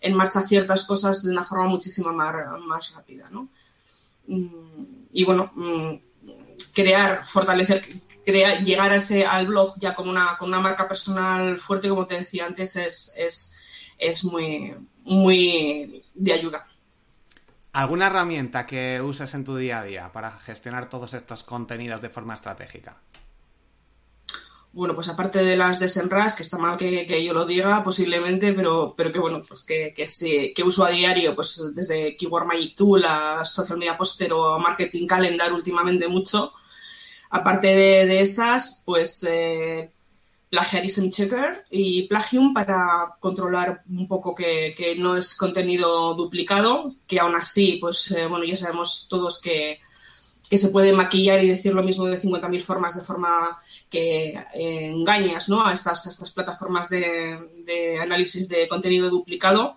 en 0.00 0.14
marcha 0.14 0.40
ciertas 0.42 0.84
cosas 0.84 1.22
de 1.22 1.30
una 1.30 1.44
forma 1.44 1.66
muchísimo 1.66 2.12
más, 2.12 2.34
más 2.66 2.94
rápida. 2.94 3.28
¿no? 3.30 3.48
Mm, 4.26 5.06
y 5.12 5.24
bueno, 5.24 5.52
mm, 5.54 5.94
crear, 6.74 7.26
fortalecer, 7.26 7.86
crear, 8.24 8.62
llegar 8.62 8.92
a 8.92 8.96
ese, 8.96 9.26
al 9.26 9.46
blog 9.46 9.74
ya 9.78 9.94
con 9.94 10.08
una, 10.08 10.36
con 10.38 10.48
una 10.48 10.60
marca 10.60 10.88
personal 10.88 11.58
fuerte, 11.58 11.88
como 11.88 12.06
te 12.06 12.18
decía 12.18 12.46
antes, 12.46 12.76
es, 12.76 13.14
es, 13.16 13.56
es 13.98 14.24
muy, 14.24 14.74
muy 15.04 16.04
de 16.14 16.32
ayuda. 16.32 16.66
¿Alguna 17.72 18.06
herramienta 18.06 18.66
que 18.66 19.00
uses 19.00 19.32
en 19.34 19.44
tu 19.44 19.56
día 19.56 19.80
a 19.80 19.84
día 19.84 20.12
para 20.12 20.32
gestionar 20.32 20.88
todos 20.88 21.14
estos 21.14 21.44
contenidos 21.44 22.00
de 22.00 22.08
forma 22.08 22.34
estratégica? 22.34 22.96
Bueno, 24.72 24.94
pues 24.94 25.08
aparte 25.08 25.42
de 25.42 25.56
las 25.56 25.80
de 25.80 25.88
Senras, 25.88 26.34
que 26.34 26.42
está 26.42 26.56
mal 26.56 26.76
que, 26.76 27.24
yo 27.24 27.32
lo 27.32 27.44
diga 27.44 27.82
posiblemente, 27.82 28.52
pero, 28.52 28.94
pero 28.96 29.10
que 29.10 29.18
bueno, 29.18 29.42
pues 29.46 29.64
que, 29.64 29.92
que, 29.94 30.62
uso 30.62 30.84
a 30.84 30.90
diario, 30.90 31.34
pues 31.34 31.72
desde 31.74 32.16
Keyword 32.16 32.46
Magic 32.46 32.76
Tool 32.76 33.04
a 33.04 33.44
Social 33.44 33.78
Media 33.78 33.96
Poster 33.96 34.32
o 34.32 34.58
Marketing 34.58 35.06
Calendar 35.06 35.52
últimamente 35.52 36.06
mucho. 36.06 36.52
Aparte 37.30 37.68
de, 37.68 38.20
esas, 38.20 38.82
pues 38.84 39.26
eh, 39.28 39.90
Plagiarism 40.50 41.10
Checker 41.10 41.64
y 41.70 42.02
Plagium 42.08 42.54
para 42.54 43.16
controlar 43.18 43.82
un 43.88 44.06
poco 44.06 44.34
que, 44.34 44.72
que, 44.76 44.94
no 44.96 45.16
es 45.16 45.34
contenido 45.34 46.14
duplicado, 46.14 46.94
que 47.08 47.18
aún 47.18 47.34
así, 47.34 47.78
pues 47.80 48.10
eh, 48.12 48.26
bueno, 48.26 48.44
ya 48.44 48.56
sabemos 48.56 49.08
todos 49.08 49.40
que 49.40 49.80
que 50.50 50.58
se 50.58 50.70
puede 50.70 50.92
maquillar 50.92 51.42
y 51.44 51.48
decir 51.48 51.72
lo 51.72 51.84
mismo 51.84 52.06
de 52.06 52.20
50.000 52.20 52.62
formas 52.62 52.96
de 52.96 53.04
forma 53.04 53.60
que 53.88 54.30
eh, 54.52 54.86
engañas 54.86 55.48
¿no? 55.48 55.64
a, 55.64 55.72
estas, 55.72 56.04
estas 56.08 56.32
plataformas 56.32 56.90
de, 56.90 57.96
análisis 58.02 58.48
de 58.48 58.66
contenido 58.66 59.08
duplicado. 59.08 59.76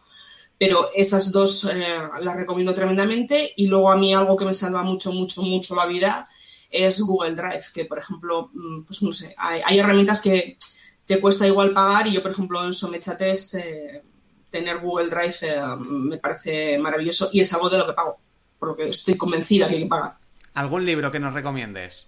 Pero 0.58 0.90
esas 0.96 1.32
dos 1.32 1.66
eh, 1.66 1.86
las 2.22 2.36
recomiendo 2.36 2.74
tremendamente. 2.74 3.54
Y 3.56 3.68
luego 3.68 3.92
a 3.92 3.98
mí 3.98 4.16
algo 4.16 4.36
que 4.36 4.46
me 4.46 4.54
salva 4.56 4.82
mucho, 4.82 5.12
mucho, 5.12 5.44
mucho 5.44 5.76
la 5.76 5.86
vida 5.86 6.28
es 6.72 7.00
Google 7.02 7.36
Drive, 7.36 7.66
que 7.72 7.86
por 7.86 8.00
ejemplo, 8.00 8.50
mm, 8.52 8.86
pues 8.86 9.04
no 9.04 9.12
sé, 9.12 9.36
hay, 9.38 9.78
herramientas 9.78 10.22
que 10.22 10.58
te 11.06 11.22
cuesta 11.22 11.46
igual 11.46 11.72
pagar 11.72 12.08
y 12.08 12.14
yo, 12.14 12.24
por 12.24 12.32
ejemplo, 12.32 12.66
en 12.66 12.74
Somechates 12.74 13.54
eh, 13.54 14.02
tener 14.50 14.80
Google 14.80 15.10
Drive 15.10 15.36
me 15.78 16.18
parece 16.18 16.80
maravilloso 16.80 17.30
y 17.32 17.42
es 17.42 17.54
algo 17.54 17.70
de 17.70 17.78
lo 17.78 17.86
que 17.86 17.94
pago, 17.94 18.18
por 18.58 18.70
lo 18.70 18.76
que 18.76 18.90
estoy 18.90 19.16
convencida 19.16 19.68
que 19.68 19.76
hay 19.76 19.84
que 19.84 19.88
pagar. 19.88 20.23
¿Algún 20.54 20.86
libro 20.86 21.12
que 21.12 21.20
nos 21.20 21.34
recomiendes? 21.34 22.08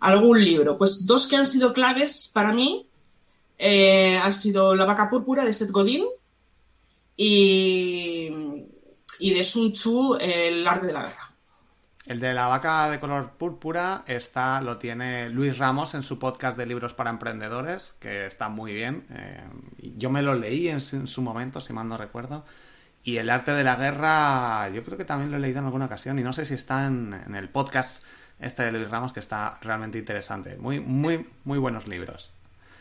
Algún 0.00 0.44
libro. 0.44 0.78
Pues 0.78 1.06
dos 1.06 1.26
que 1.26 1.36
han 1.36 1.46
sido 1.46 1.72
claves 1.72 2.30
para 2.32 2.52
mí 2.52 2.86
eh, 3.62 4.16
han 4.16 4.32
sido 4.32 4.74
La 4.74 4.86
vaca 4.86 5.10
púrpura 5.10 5.44
de 5.44 5.52
Seth 5.52 5.70
Godin 5.70 6.06
y, 7.14 8.30
y 9.18 9.34
de 9.34 9.44
Sun 9.44 9.72
Tzu, 9.72 10.16
El 10.18 10.66
arte 10.66 10.86
de 10.86 10.92
la 10.94 11.02
guerra. 11.02 11.34
El 12.06 12.18
de 12.18 12.32
la 12.32 12.48
vaca 12.48 12.88
de 12.88 12.98
color 12.98 13.32
púrpura 13.32 14.02
está, 14.06 14.62
lo 14.62 14.78
tiene 14.78 15.28
Luis 15.28 15.58
Ramos 15.58 15.94
en 15.94 16.02
su 16.02 16.18
podcast 16.18 16.56
de 16.56 16.64
libros 16.64 16.94
para 16.94 17.10
emprendedores, 17.10 17.94
que 18.00 18.24
está 18.24 18.48
muy 18.48 18.72
bien. 18.72 19.06
Eh, 19.10 19.44
yo 19.98 20.08
me 20.08 20.22
lo 20.22 20.34
leí 20.34 20.68
en 20.68 20.80
su 20.80 21.22
momento, 21.22 21.60
si 21.60 21.74
mal 21.74 21.86
no 21.86 21.98
recuerdo. 21.98 22.44
Y 23.02 23.16
el 23.16 23.30
arte 23.30 23.52
de 23.52 23.64
la 23.64 23.76
guerra, 23.76 24.68
yo 24.70 24.84
creo 24.84 24.98
que 24.98 25.04
también 25.04 25.30
lo 25.30 25.38
he 25.38 25.40
leído 25.40 25.60
en 25.60 25.64
alguna 25.64 25.86
ocasión 25.86 26.18
y 26.18 26.22
no 26.22 26.32
sé 26.32 26.44
si 26.44 26.54
está 26.54 26.86
en, 26.86 27.34
el 27.34 27.48
podcast 27.48 28.04
este 28.38 28.62
de 28.62 28.72
Luis 28.72 28.90
Ramos 28.90 29.12
que 29.12 29.20
está 29.20 29.58
realmente 29.62 29.98
interesante. 29.98 30.56
Muy, 30.58 30.80
muy, 30.80 31.26
muy 31.44 31.58
buenos 31.58 31.86
libros. 31.86 32.30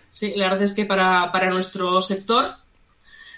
Sí, 0.09 0.33
la 0.35 0.49
verdad 0.49 0.63
es 0.63 0.73
que 0.73 0.85
para, 0.85 1.31
nuestro 1.49 2.01
sector 2.01 2.55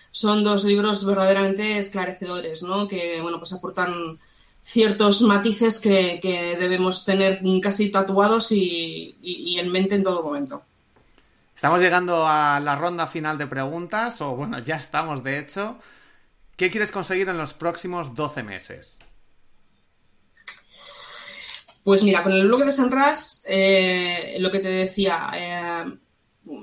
son 0.09 0.43
dos 0.43 0.63
libros 0.63 1.05
verdaderamente 1.05 1.77
esclarecedores, 1.77 2.63
¿no? 2.63 2.87
Que, 2.87 3.21
bueno, 3.21 3.37
pues 3.37 3.53
aportan 3.53 4.19
ciertos 4.63 5.21
matices 5.21 5.79
que, 5.79 6.19
debemos 6.59 7.05
tener 7.05 7.41
casi 7.61 7.91
tatuados 7.91 8.51
y, 8.51 9.15
y, 9.21 9.59
en 9.59 9.71
mente 9.71 9.95
en 9.95 10.03
todo 10.03 10.23
momento. 10.23 10.63
Estamos 11.55 11.81
llegando 11.81 12.25
a 12.27 12.59
la 12.59 12.75
ronda 12.75 13.05
final 13.05 13.37
de 13.37 13.47
preguntas, 13.47 14.19
o 14.21 14.35
bueno, 14.35 14.59
ya 14.59 14.77
estamos 14.77 15.23
de 15.23 15.39
hecho. 15.39 15.77
¿Qué 16.61 16.69
quieres 16.69 16.91
conseguir 16.91 17.27
en 17.27 17.39
los 17.39 17.55
próximos 17.55 18.13
12 18.13 18.43
meses? 18.43 18.99
Pues 21.83 22.03
mira, 22.03 22.21
con 22.21 22.33
el 22.33 22.45
blog 22.45 22.65
de 22.65 22.71
Sanras, 22.71 23.43
eh, 23.47 24.35
lo 24.37 24.51
que 24.51 24.59
te 24.59 24.67
decía 24.67 25.31
eh, 25.33 25.97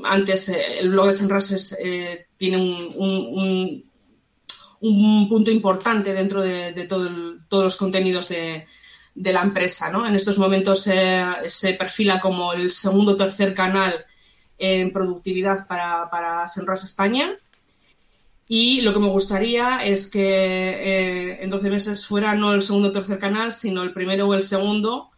antes, 0.05 0.51
eh, 0.51 0.79
el 0.79 0.91
blog 0.91 1.09
de 1.09 1.13
Sanras 1.15 1.77
tiene 2.37 2.59
un, 2.95 3.91
punto 5.29 5.51
importante 5.51 6.13
dentro 6.13 6.43
de, 6.43 6.87
todos 6.87 7.65
los 7.65 7.77
contenidos 7.77 8.29
de, 8.29 8.69
la 9.17 9.43
empresa. 9.43 9.91
¿no? 9.91 10.07
En 10.07 10.15
estos 10.15 10.39
momentos 10.39 10.81
se 10.81 11.75
perfila 11.75 12.21
como 12.21 12.53
el 12.53 12.71
segundo 12.71 13.15
o 13.15 13.17
tercer 13.17 13.53
canal 13.53 14.07
en 14.59 14.93
productividad 14.93 15.67
para, 15.67 16.09
para 16.09 16.47
Senras 16.47 16.85
España 16.85 17.37
Y 18.49 18.81
lo 18.81 18.95
que 18.95 18.99
me 18.99 19.11
gustaría 19.11 19.85
es 19.85 20.11
que 20.11 20.21
eh, 20.21 21.45
en 21.45 21.51
12 21.51 21.69
meses 21.69 22.07
fuera 22.07 22.35
no 22.35 22.55
el 22.55 22.63
segundo 22.63 22.89
o 22.89 22.93
tercer 22.93 23.19
canal, 23.19 23.53
sino 23.53 23.83
el 23.83 23.93
primero 23.93 24.27
o 24.27 24.35
el 24.35 24.43
segundo 24.43 25.11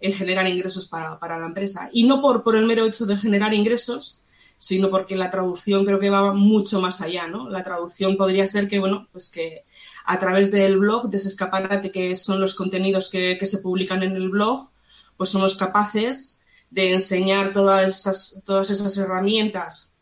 en 0.00 0.12
generar 0.12 0.46
ingresos 0.46 0.86
para, 0.86 1.38
la 1.38 1.46
empresa. 1.46 1.88
Y 1.92 2.04
no 2.04 2.20
por, 2.20 2.44
por 2.44 2.56
el 2.56 2.66
mero 2.66 2.84
hecho 2.84 3.06
de 3.06 3.16
generar 3.16 3.54
ingresos, 3.54 4.22
sino 4.58 4.90
porque 4.90 5.16
la 5.16 5.30
traducción 5.30 5.86
creo 5.86 5.98
que 5.98 6.10
va 6.10 6.34
mucho 6.34 6.80
más 6.80 7.00
allá, 7.00 7.26
¿no? 7.26 7.48
La 7.48 7.64
traducción 7.64 8.18
podría 8.18 8.46
ser 8.46 8.68
que, 8.68 8.78
bueno, 8.78 9.08
pues 9.12 9.30
que 9.30 9.64
a 10.04 10.18
través 10.18 10.50
del 10.50 10.78
blog, 10.78 11.08
de 11.08 11.16
ese 11.16 11.28
escaparate 11.28 11.90
que 11.90 12.16
son 12.16 12.38
los 12.38 12.54
contenidos 12.54 13.08
que, 13.08 13.38
se 13.46 13.58
publican 13.58 14.02
en 14.02 14.14
el 14.14 14.28
blog, 14.28 14.68
pues 15.16 15.30
somos 15.30 15.56
capaces 15.56 16.44
de 16.70 16.92
enseñar 16.92 17.52
todas 17.52 17.88
esas, 17.88 18.42
todas 18.44 18.68
esas 18.68 18.96
herramientas 18.98 19.94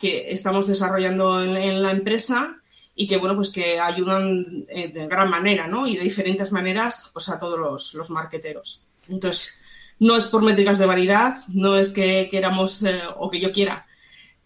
que 0.00 0.32
estamos 0.32 0.66
desarrollando 0.66 1.42
en, 1.42 1.82
la 1.82 1.90
empresa 1.90 2.56
y 2.96 3.06
que, 3.06 3.18
bueno, 3.18 3.36
pues 3.36 3.50
que 3.50 3.78
ayudan 3.78 4.64
eh, 4.68 4.88
de 4.88 5.06
gran 5.06 5.28
manera, 5.28 5.68
¿no? 5.68 5.86
Y 5.86 5.96
de 5.96 6.02
diferentes 6.02 6.50
maneras, 6.52 7.10
pues 7.12 7.28
a 7.28 7.38
todos 7.38 7.58
los, 7.58 7.94
los 7.94 8.10
marqueteros. 8.10 8.86
Entonces, 9.08 9.60
no 9.98 10.16
es 10.16 10.26
por 10.26 10.42
métricas 10.42 10.78
de 10.78 10.86
variedad, 10.86 11.34
no 11.48 11.76
es 11.76 11.90
que 11.90 12.28
queramos 12.30 12.82
eh, 12.82 13.02
o 13.18 13.30
que 13.30 13.40
yo 13.40 13.52
quiera 13.52 13.86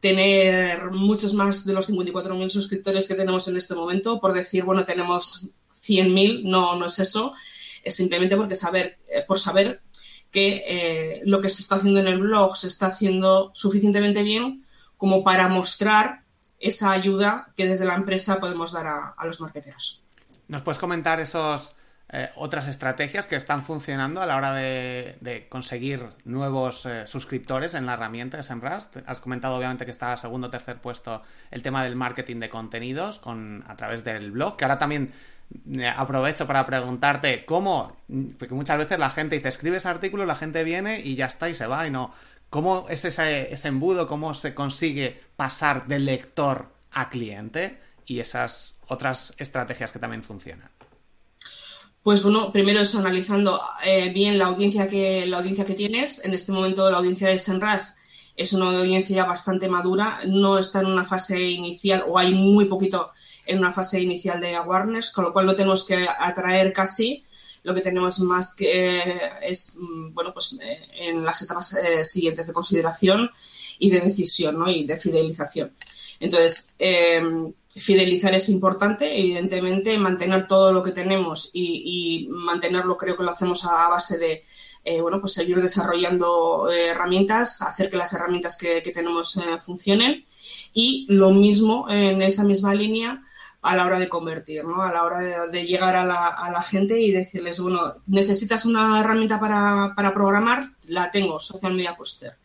tener 0.00 0.90
muchos 0.90 1.32
más 1.32 1.64
de 1.64 1.72
los 1.72 1.88
54.000 1.88 2.48
suscriptores 2.50 3.06
que 3.06 3.14
tenemos 3.14 3.46
en 3.48 3.56
este 3.56 3.74
momento, 3.74 4.20
por 4.20 4.34
decir, 4.34 4.64
bueno, 4.64 4.84
tenemos 4.84 5.48
100.000, 5.86 6.42
no, 6.42 6.76
no 6.76 6.86
es 6.86 6.98
eso, 6.98 7.32
es 7.84 7.94
simplemente 7.94 8.36
porque 8.36 8.56
saber, 8.56 8.98
eh, 9.08 9.24
por 9.26 9.38
saber 9.38 9.80
que 10.32 10.64
eh, 10.66 11.22
lo 11.24 11.40
que 11.40 11.48
se 11.48 11.62
está 11.62 11.76
haciendo 11.76 12.00
en 12.00 12.08
el 12.08 12.18
blog 12.18 12.56
se 12.56 12.66
está 12.66 12.86
haciendo 12.86 13.52
suficientemente 13.54 14.24
bien 14.24 14.63
como 15.04 15.22
para 15.22 15.48
mostrar 15.48 16.22
esa 16.58 16.90
ayuda 16.90 17.48
que 17.58 17.66
desde 17.66 17.84
la 17.84 17.94
empresa 17.94 18.40
podemos 18.40 18.72
dar 18.72 18.86
a, 18.86 19.26
los 19.26 19.38
marqueteros. 19.38 20.02
¿Nos 20.48 20.62
puedes 20.62 20.78
comentar 20.78 21.20
esos 21.20 21.76
eh, 22.08 22.30
otras 22.36 22.68
estrategias 22.68 23.26
que 23.26 23.36
están 23.36 23.64
funcionando 23.64 24.22
a 24.22 24.26
la 24.26 24.34
hora 24.34 24.54
de, 24.54 25.46
conseguir 25.50 26.08
nuevos 26.24 26.86
eh, 26.86 27.06
suscriptores 27.06 27.74
en 27.74 27.84
la 27.84 27.92
herramienta 27.92 28.38
de 28.38 28.44
SEMrush. 28.44 29.04
Has 29.04 29.20
comentado 29.20 29.58
obviamente 29.58 29.84
que 29.84 29.90
está 29.90 30.14
a 30.14 30.16
segundo 30.16 30.46
o 30.46 30.50
tercer 30.50 30.78
puesto 30.78 31.20
el 31.50 31.60
tema 31.60 31.84
del 31.84 31.96
marketing 31.96 32.40
de 32.40 32.48
contenidos 32.48 33.18
con, 33.18 33.62
a 33.66 33.76
través 33.76 34.04
del 34.04 34.30
blog, 34.30 34.56
que 34.56 34.64
ahora 34.64 34.78
también 34.78 35.12
eh, 35.70 35.86
aprovecho 35.86 36.46
para 36.46 36.64
preguntarte 36.64 37.44
cómo, 37.44 37.94
porque 38.38 38.54
muchas 38.54 38.78
veces 38.78 38.98
la 38.98 39.10
gente 39.10 39.36
dice, 39.36 39.50
escribes 39.50 39.84
artículo, 39.84 40.24
la 40.24 40.34
gente 40.34 40.64
viene 40.64 41.00
y 41.00 41.14
ya 41.14 41.26
está 41.26 41.50
y 41.50 41.54
se 41.54 41.66
va 41.66 41.86
y 41.86 41.90
no. 41.90 42.14
¿Cómo 42.54 42.86
es 42.88 43.04
ese, 43.04 43.52
ese 43.52 43.66
embudo? 43.66 44.06
¿Cómo 44.06 44.32
se 44.32 44.54
consigue 44.54 45.20
pasar 45.34 45.88
del 45.88 46.04
lector 46.04 46.72
a 46.92 47.10
cliente? 47.10 47.80
Y 48.06 48.20
esas 48.20 48.76
otras 48.86 49.34
estrategias 49.38 49.90
que 49.90 49.98
también 49.98 50.22
funcionan. 50.22 50.70
Pues 52.04 52.22
bueno, 52.22 52.52
primero 52.52 52.78
es 52.78 52.94
analizando 52.94 53.60
eh, 53.84 54.08
bien 54.10 54.38
la 54.38 54.46
audiencia 54.46 54.86
que 54.86 55.26
la 55.26 55.38
audiencia 55.38 55.64
que 55.64 55.74
tienes. 55.74 56.24
En 56.24 56.32
este 56.32 56.52
momento 56.52 56.88
la 56.88 56.98
audiencia 56.98 57.26
de 57.26 57.40
Senras 57.40 57.98
es 58.36 58.52
una 58.52 58.66
audiencia 58.66 59.24
bastante 59.24 59.68
madura, 59.68 60.20
no 60.24 60.56
está 60.56 60.78
en 60.78 60.86
una 60.86 61.04
fase 61.04 61.42
inicial 61.42 62.04
o 62.06 62.18
hay 62.18 62.34
muy 62.34 62.66
poquito 62.66 63.10
en 63.46 63.58
una 63.58 63.72
fase 63.72 64.00
inicial 64.00 64.40
de 64.40 64.54
awareness, 64.54 65.10
con 65.10 65.24
lo 65.24 65.32
cual 65.32 65.46
no 65.46 65.56
tenemos 65.56 65.84
que 65.84 66.06
atraer 66.06 66.72
casi. 66.72 67.24
Lo 67.64 67.74
que 67.74 67.80
tenemos 67.80 68.20
más 68.20 68.54
que 68.54 68.98
eh, 68.98 69.20
es 69.42 69.76
mm, 69.80 70.14
bueno 70.14 70.32
pues 70.32 70.56
eh, 70.62 70.88
en 70.94 71.24
las 71.24 71.42
etapas 71.42 71.76
siguientes 72.04 72.46
de 72.46 72.52
consideración 72.52 73.30
y 73.80 73.90
de 73.90 74.00
decisión 74.00 74.58
¿no? 74.58 74.70
y 74.70 74.84
de 74.84 74.98
fidelización. 74.98 75.74
Entonces, 76.20 76.76
fidelizar 77.76 78.34
es 78.34 78.48
importante, 78.48 79.18
evidentemente, 79.18 79.98
mantener 79.98 80.46
todo 80.46 80.72
lo 80.72 80.82
que 80.82 80.92
tenemos 80.92 81.50
y, 81.52 82.28
mantenerlo 82.30 82.96
creo 82.96 83.16
que 83.16 83.24
lo 83.24 83.30
hacemos 83.30 83.64
a, 83.64 83.88
base 83.88 84.18
de, 84.18 84.42
eh, 84.84 85.00
bueno, 85.00 85.20
pues 85.20 85.32
seguir 85.32 85.60
desarrollando 85.60 86.70
eh, 86.70 86.88
herramientas, 86.88 87.62
hacer 87.62 87.90
que 87.90 87.96
las 87.96 88.12
herramientas 88.12 88.56
que, 88.56 88.80
tenemos 88.92 89.36
eh, 89.36 89.58
funcionen 89.58 90.24
y 90.72 91.06
lo 91.08 91.30
mismo 91.30 91.86
en 91.88 92.22
esa 92.22 92.44
misma 92.44 92.74
línea 92.74 93.22
a 93.64 93.74
la 93.74 93.86
hora 93.86 93.98
de 93.98 94.08
convertir, 94.08 94.64
¿no? 94.64 94.82
A 94.82 94.92
la 94.92 95.04
hora 95.04 95.48
de, 95.48 95.66
llegar 95.66 95.96
a 95.96 96.04
la, 96.04 96.62
gente 96.62 97.00
y 97.00 97.10
decirles, 97.10 97.58
bueno, 97.60 97.94
necesitas 98.06 98.64
una 98.64 99.00
herramienta 99.00 99.40
para, 99.40 99.94
para 99.96 100.14
programar, 100.14 100.62
la 100.86 101.10
tengo, 101.10 101.40
Social 101.40 101.74
Media 101.74 101.96
Poster. 101.96 102.36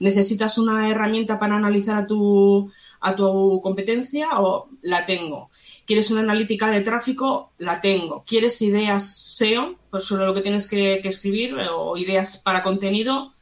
Necesitas 0.00 0.58
una 0.58 0.90
herramienta 0.90 1.38
para 1.38 1.56
analizar 1.56 1.96
a 1.96 2.06
tu 2.06 2.70
a 3.00 3.14
tu 3.14 3.60
competencia 3.62 4.40
o 4.40 4.68
la 4.82 5.04
tengo. 5.04 5.50
¿Quieres 5.86 6.10
una 6.10 6.22
analítica 6.22 6.68
de 6.68 6.80
tráfico? 6.80 7.52
La 7.58 7.80
tengo. 7.80 8.24
¿Quieres 8.26 8.60
ideas 8.62 9.06
SEO? 9.36 9.76
Pues 9.90 10.04
solo 10.04 10.26
lo 10.26 10.34
que 10.34 10.40
tienes 10.40 10.66
que, 10.66 11.00
escribir 11.04 11.56
eh, 11.58 11.68
o 11.70 11.96
ideas 11.96 12.38
para 12.38 12.62
contenido, 12.62 13.32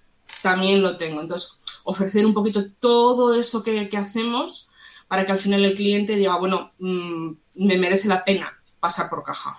también 0.43 0.83
lo 0.83 0.97
tengo. 0.97 1.21
Entonces, 1.21 1.59
ofrecer 1.85 2.27
un 2.27 2.35
poquito 2.35 2.65
todo 2.81 3.35
eso 3.35 3.63
que, 3.63 3.89
hacemos 3.97 4.71
para 5.15 5.25
que 5.25 5.31
al 5.31 5.39
final 5.39 5.65
el 5.65 5.75
cliente 5.75 6.17
diga, 6.17 6.37
bueno, 6.39 6.73
mm, 6.81 7.31
me 7.55 7.79
merece 7.79 8.09
la 8.09 8.25
pena 8.25 8.61
pasar 8.81 9.09
por 9.09 9.23
caja. 9.23 9.57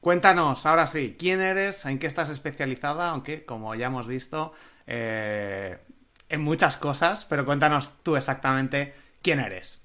Cuéntanos, 0.00 0.66
ahora 0.66 0.88
sí, 0.88 1.14
¿quién 1.16 1.40
eres? 1.40 1.84
¿En 1.84 2.00
qué 2.00 2.08
estás 2.08 2.28
especializada? 2.28 3.10
Aunque, 3.10 3.44
como 3.44 3.72
ya 3.76 3.86
hemos 3.86 4.08
visto, 4.08 4.52
eh, 4.88 5.78
en 6.28 6.40
muchas 6.40 6.76
cosas, 6.76 7.24
pero 7.24 7.44
cuéntanos 7.46 7.92
tú 8.02 8.16
exactamente 8.16 8.94
quién 9.22 9.38
eres. 9.38 9.80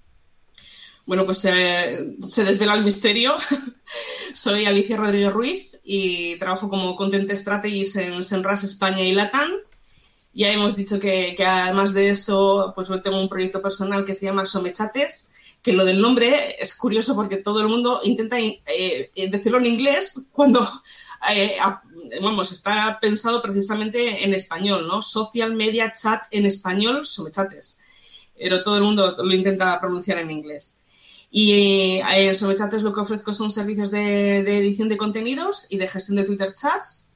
Bueno, 1.05 1.23
pues 1.23 1.45
eh, 1.45 2.15
se 2.27 2.43
desvela 2.43 2.73
el 2.73 2.83
misterio. 2.83 3.35
Soy 4.33 4.65
Alicia 4.65 4.97
Rodríguez 4.97 5.31
Ruiz 5.31 5.77
y 5.83 6.35
trabajo 6.39 6.67
como 6.67 6.95
Content 6.95 7.29
Strategist 7.29 7.97
en 7.97 8.23
Senras 8.23 8.63
España 8.63 9.03
y 9.03 9.13
Latam. 9.13 9.51
Ya 10.39 10.53
hemos 10.53 10.77
dicho 10.77 11.01
que, 11.01 11.35
además 11.45 11.93
de 11.93 12.07
eso, 12.07 12.71
pues 12.73 12.87
tengo 13.03 13.19
un 13.19 13.27
proyecto 13.27 13.61
personal 13.61 14.05
que 14.05 14.13
se 14.13 14.25
llama 14.25 14.45
Somechates, 14.45 15.33
que 15.61 15.73
lo 15.73 15.83
del 15.83 15.99
nombre 15.99 16.55
es 16.57 16.77
curioso 16.77 17.13
porque 17.13 17.35
todo 17.35 17.59
el 17.59 17.67
mundo 17.67 17.99
intenta 18.05 18.37
eh, 18.39 19.11
decirlo 19.29 19.57
en 19.57 19.65
inglés 19.65 20.29
cuando 20.31 20.65
eh, 21.29 21.57
vamos, 22.21 22.53
está 22.53 22.99
pensado 23.01 23.41
precisamente 23.41 24.23
en 24.23 24.33
español, 24.33 24.87
¿no? 24.87 25.01
Social 25.01 25.55
Media 25.55 25.91
Chat 25.93 26.27
en 26.31 26.45
español, 26.45 27.05
Somechates. 27.05 27.81
Pero 28.33 28.61
todo 28.61 28.77
el 28.77 28.83
mundo 28.83 29.17
lo 29.21 29.35
intenta 29.35 29.77
pronunciar 29.81 30.19
en 30.19 30.31
inglés. 30.31 30.77
Y 31.29 31.51
eh, 31.51 32.29
en 32.29 32.33
Somechates 32.33 32.81
lo 32.81 32.93
que 32.93 33.01
ofrezco 33.01 33.33
son 33.33 33.51
servicios 33.51 33.91
de, 33.91 34.37
edición 34.37 34.87
de 34.87 34.95
contenidos 34.95 35.67
y 35.69 35.79
de 35.79 35.87
gestión 35.89 36.15
de 36.15 36.23
Twitter 36.23 36.53
chats. 36.53 37.08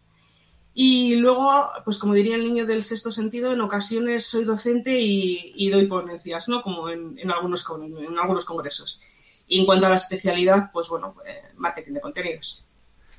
Y 0.76 1.16
luego, 1.16 1.52
pues 1.86 2.00
como 2.00 2.16
diría 2.16 2.36
el 2.36 2.44
niño 2.44 2.66
del 2.66 2.84
sexto 2.84 3.12
sentido, 3.12 3.54
en 3.54 3.62
ocasiones 3.62 4.26
soy 4.26 4.44
docente 4.44 5.00
y, 5.00 5.70
doy 5.70 5.86
ponencias, 5.86 6.50
¿no? 6.50 6.64
Como 6.64 6.90
en, 6.90 7.32
algunos, 7.32 7.64
en 7.80 8.18
algunos 8.18 8.44
congresos. 8.44 9.02
Y 9.46 9.60
en 9.60 9.66
cuanto 9.66 9.86
a 9.86 9.90
la 9.90 9.98
especialidad, 9.98 10.72
pues 10.72 10.90
bueno, 10.90 11.16
eh, 11.28 11.52
marketing 11.58 11.94
de 11.94 12.02
contenidos. 12.02 12.66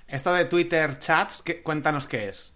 Esto 0.09 0.33
de 0.33 0.47
Twitter 0.47 0.99
Chats, 0.99 1.45
cuéntanos 1.63 2.07
qué 2.09 2.29
es. 2.29 2.53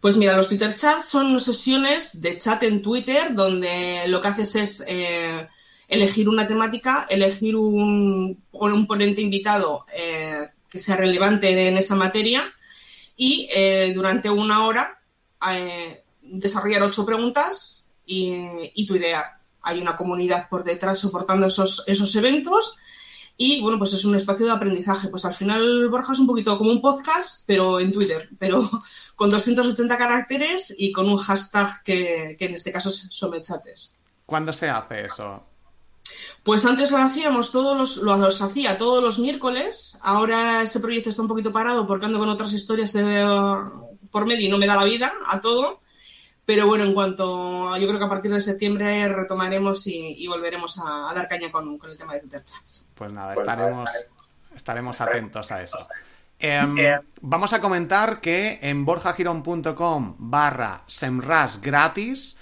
Pues 0.00 0.16
mira, 0.16 0.36
los 0.36 0.48
Twitter 0.48 0.74
Chats 0.74 1.08
son 1.08 1.38
sesiones 1.38 2.20
de 2.20 2.36
chat 2.36 2.62
en 2.64 2.82
Twitter 2.82 3.32
donde 3.32 4.04
lo 4.08 4.20
que 4.20 4.28
haces 4.28 4.56
es 4.56 4.84
eh, 4.86 5.48
elegir 5.88 6.28
una 6.28 6.46
temática, 6.46 7.06
elegir 7.08 7.56
un, 7.56 8.42
un 8.50 8.86
ponente 8.86 9.20
invitado 9.20 9.86
eh, 9.96 10.48
que 10.68 10.78
sea 10.78 10.96
relevante 10.96 11.68
en 11.68 11.78
esa 11.78 11.94
materia 11.94 12.53
y 13.16 13.48
eh, 13.54 13.92
durante 13.94 14.30
una 14.30 14.66
hora 14.66 15.00
desarrollar 16.22 16.82
ocho 16.82 17.04
preguntas 17.04 17.92
y, 18.06 18.86
tu 18.86 18.96
idea. 18.96 19.38
Hay 19.62 19.80
una 19.80 19.96
comunidad 19.96 20.48
por 20.48 20.64
detrás 20.64 20.98
soportando 20.98 21.46
esos, 21.46 21.84
esos 21.86 22.14
eventos 22.16 22.78
y 23.36 23.60
bueno, 23.62 23.78
pues 23.78 23.92
es 23.92 24.04
un 24.04 24.14
espacio 24.14 24.46
de 24.46 24.52
aprendizaje. 24.52 25.08
Pues 25.08 25.24
al 25.24 25.34
final 25.34 25.88
Borja 25.88 26.12
es 26.12 26.18
un 26.18 26.26
poquito 26.26 26.56
como 26.56 26.70
un 26.70 26.80
podcast, 26.80 27.44
pero 27.46 27.80
en 27.80 27.92
Twitter, 27.92 28.28
pero 28.38 28.70
con 29.16 29.30
280 29.30 29.98
caracteres 29.98 30.74
y 30.76 30.92
con 30.92 31.08
un 31.08 31.16
hashtag 31.16 31.82
que, 31.82 32.36
en 32.38 32.54
este 32.54 32.72
caso 32.72 32.90
son 32.90 33.40
chates. 33.40 33.96
¿Cuándo 34.26 34.52
se 34.52 34.68
hace 34.68 35.04
eso? 35.04 35.42
Pues 36.42 36.64
antes 36.66 36.90
lo 36.90 36.98
hacíamos 36.98 37.52
todos 37.52 37.76
los, 37.76 37.96
lo, 37.96 38.16
los 38.16 38.42
hacía 38.42 38.76
todos 38.76 39.02
los 39.02 39.18
miércoles. 39.18 39.98
Ahora 40.02 40.62
ese 40.62 40.80
proyecto 40.80 41.08
está 41.08 41.22
un 41.22 41.28
poquito 41.28 41.52
parado 41.52 41.86
porque 41.86 42.04
ando 42.04 42.18
con 42.18 42.28
otras 42.28 42.52
historias 42.52 42.92
de, 42.92 43.24
por 44.10 44.26
medio 44.26 44.46
y 44.46 44.50
no 44.50 44.58
me 44.58 44.66
da 44.66 44.76
la 44.76 44.84
vida 44.84 45.12
a 45.26 45.40
todo. 45.40 45.80
Pero 46.46 46.66
bueno, 46.66 46.84
en 46.84 46.92
cuanto 46.92 47.74
yo 47.78 47.86
creo 47.86 47.98
que 47.98 48.04
a 48.04 48.08
partir 48.08 48.30
de 48.30 48.40
septiembre 48.40 49.08
retomaremos 49.08 49.86
y, 49.86 50.26
volveremos 50.26 50.78
a, 50.78 51.12
dar 51.14 51.26
caña 51.26 51.50
con, 51.50 51.78
el 51.82 51.96
tema 51.96 52.14
de 52.14 52.20
Twitter 52.20 52.44
Chats. 52.44 52.90
Pues 52.94 53.10
nada, 53.10 53.32
estaremos, 53.32 53.90
estaremos 54.54 55.00
atentos 55.00 55.50
a 55.50 55.62
eso. 55.62 55.78
Em, 56.38 56.78
eh, 56.78 57.00
vamos 57.22 57.54
a 57.54 57.60
comentar 57.60 58.20
que 58.20 58.58
en 58.60 58.84
borjagirón.com 58.84 60.16
barra 60.18 60.82
semras 60.86 61.62
gratis 61.62 62.36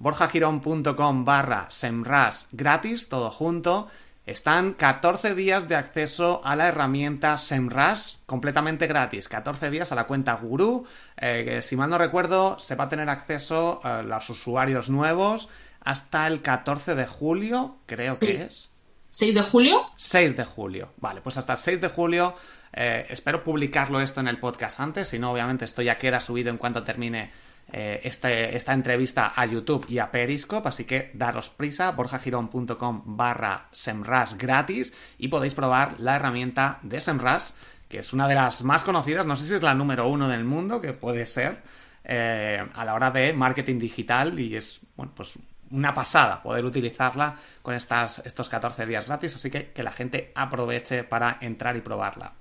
borjagirón.com 0.00 1.24
barra 1.24 1.66
semras 1.70 2.48
gratis, 2.50 3.08
todo 3.08 3.30
junto. 3.30 3.88
Están 4.26 4.74
14 4.74 5.34
días 5.34 5.68
de 5.68 5.76
acceso 5.76 6.40
a 6.44 6.56
la 6.56 6.68
herramienta 6.68 7.36
SEMrush 7.36 8.16
completamente 8.26 8.86
gratis. 8.86 9.28
14 9.28 9.70
días 9.70 9.92
a 9.92 9.94
la 9.94 10.06
cuenta 10.06 10.34
Guru. 10.34 10.86
Eh, 11.16 11.44
que 11.44 11.62
si 11.62 11.76
mal 11.76 11.90
no 11.90 11.98
recuerdo, 11.98 12.58
se 12.58 12.76
va 12.76 12.84
a 12.84 12.88
tener 12.88 13.08
acceso 13.08 13.80
a 13.82 14.02
los 14.02 14.28
usuarios 14.30 14.88
nuevos 14.88 15.48
hasta 15.80 16.26
el 16.26 16.42
14 16.42 16.94
de 16.94 17.06
julio, 17.06 17.78
creo 17.86 18.18
que 18.18 18.42
es. 18.42 18.70
¿6 19.10 19.34
de 19.34 19.42
julio? 19.42 19.84
6 19.96 20.36
de 20.36 20.44
julio. 20.44 20.92
Vale, 20.98 21.20
pues 21.20 21.36
hasta 21.36 21.54
el 21.54 21.58
6 21.58 21.80
de 21.80 21.88
julio. 21.88 22.34
Eh, 22.72 23.06
espero 23.10 23.42
publicarlo 23.42 24.00
esto 24.00 24.20
en 24.20 24.28
el 24.28 24.38
podcast 24.38 24.78
antes, 24.78 25.08
si 25.08 25.18
no, 25.18 25.32
obviamente 25.32 25.64
esto 25.64 25.82
ya 25.82 25.98
queda 25.98 26.20
subido 26.20 26.50
en 26.50 26.58
cuanto 26.58 26.84
termine 26.84 27.32
eh, 27.72 28.00
este, 28.04 28.56
esta 28.56 28.72
entrevista 28.72 29.32
a 29.34 29.46
YouTube 29.46 29.86
y 29.88 29.98
a 29.98 30.10
Periscope, 30.10 30.68
así 30.68 30.84
que 30.84 31.10
daros 31.14 31.50
prisa, 31.50 31.92
borjagirón.com 31.92 33.02
barra 33.04 33.68
semrush 33.70 34.36
gratis 34.36 34.92
y 35.18 35.28
podéis 35.28 35.54
probar 35.54 35.94
la 35.98 36.16
herramienta 36.16 36.78
de 36.82 37.00
Semrush, 37.00 37.50
que 37.88 37.98
es 37.98 38.12
una 38.12 38.26
de 38.28 38.34
las 38.34 38.62
más 38.62 38.84
conocidas, 38.84 39.26
no 39.26 39.36
sé 39.36 39.44
si 39.44 39.54
es 39.54 39.62
la 39.62 39.74
número 39.74 40.08
uno 40.08 40.28
del 40.28 40.44
mundo, 40.44 40.80
que 40.80 40.92
puede 40.92 41.26
ser, 41.26 41.62
eh, 42.04 42.66
a 42.74 42.84
la 42.84 42.94
hora 42.94 43.10
de 43.10 43.32
marketing 43.32 43.78
digital 43.78 44.38
y 44.38 44.56
es, 44.56 44.80
bueno, 44.96 45.12
pues 45.14 45.34
una 45.70 45.94
pasada 45.94 46.42
poder 46.42 46.64
utilizarla 46.64 47.36
con 47.62 47.74
estas, 47.74 48.20
estos 48.24 48.48
14 48.48 48.86
días 48.86 49.06
gratis, 49.06 49.36
así 49.36 49.50
que 49.50 49.70
que 49.70 49.82
la 49.82 49.92
gente 49.92 50.32
aproveche 50.34 51.04
para 51.04 51.38
entrar 51.40 51.76
y 51.76 51.80
probarla. 51.80 52.32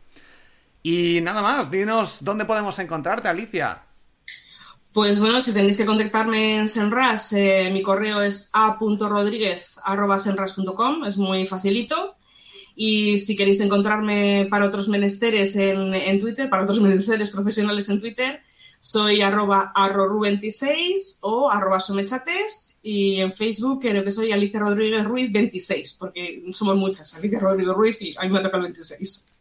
Y 0.81 1.19
nada 1.21 1.41
más, 1.41 1.69
dinos 1.69 2.23
dónde 2.23 2.45
podemos 2.45 2.79
encontrarte, 2.79 3.27
Alicia. 3.27 3.88
Pues 4.93 5.19
bueno, 5.19 5.39
si 5.39 5.53
tenéis 5.53 5.77
que 5.77 5.85
contactarme 5.85 6.57
en 6.57 6.67
Senras, 6.67 7.31
eh, 7.33 7.69
mi 7.71 7.83
correo 7.83 8.21
es 8.21 8.49
a.rodríguez.senras.com, 8.53 11.05
es 11.05 11.17
muy 11.17 11.45
facilito. 11.45 12.15
Y 12.75 13.19
si 13.19 13.35
queréis 13.35 13.59
encontrarme 13.59 14.47
para 14.49 14.65
otros 14.65 14.87
menesteres 14.87 15.55
en, 15.55 16.19
Twitter, 16.19 16.49
para 16.49 16.63
otros 16.63 16.79
menesteres 16.81 17.29
profesionales 17.29 17.87
en 17.89 17.99
Twitter, 17.99 18.41
soy 18.79 19.21
arroba 19.21 19.71
arroru26 19.75 21.19
o 21.21 21.51
arroba 21.51 21.79
somechates 21.81 22.79
y 22.81 23.17
en 23.17 23.33
Facebook 23.33 23.81
creo 23.81 24.03
que 24.03 24.11
soy 24.11 24.31
Alicia 24.31 24.61
Rodríguez 24.61 25.03
Ruiz 25.03 25.31
26, 25.31 25.97
porque 25.99 26.43
somos 26.51 26.75
muchas, 26.77 27.13
Alicia 27.15 27.39
Rodríguez 27.39 27.75
Ruiz 27.75 28.01
y 28.01 28.15
a 28.17 28.23
mí 28.23 28.29
me 28.29 28.39
toca 28.39 28.57
el 28.57 28.63
26. 28.63 29.33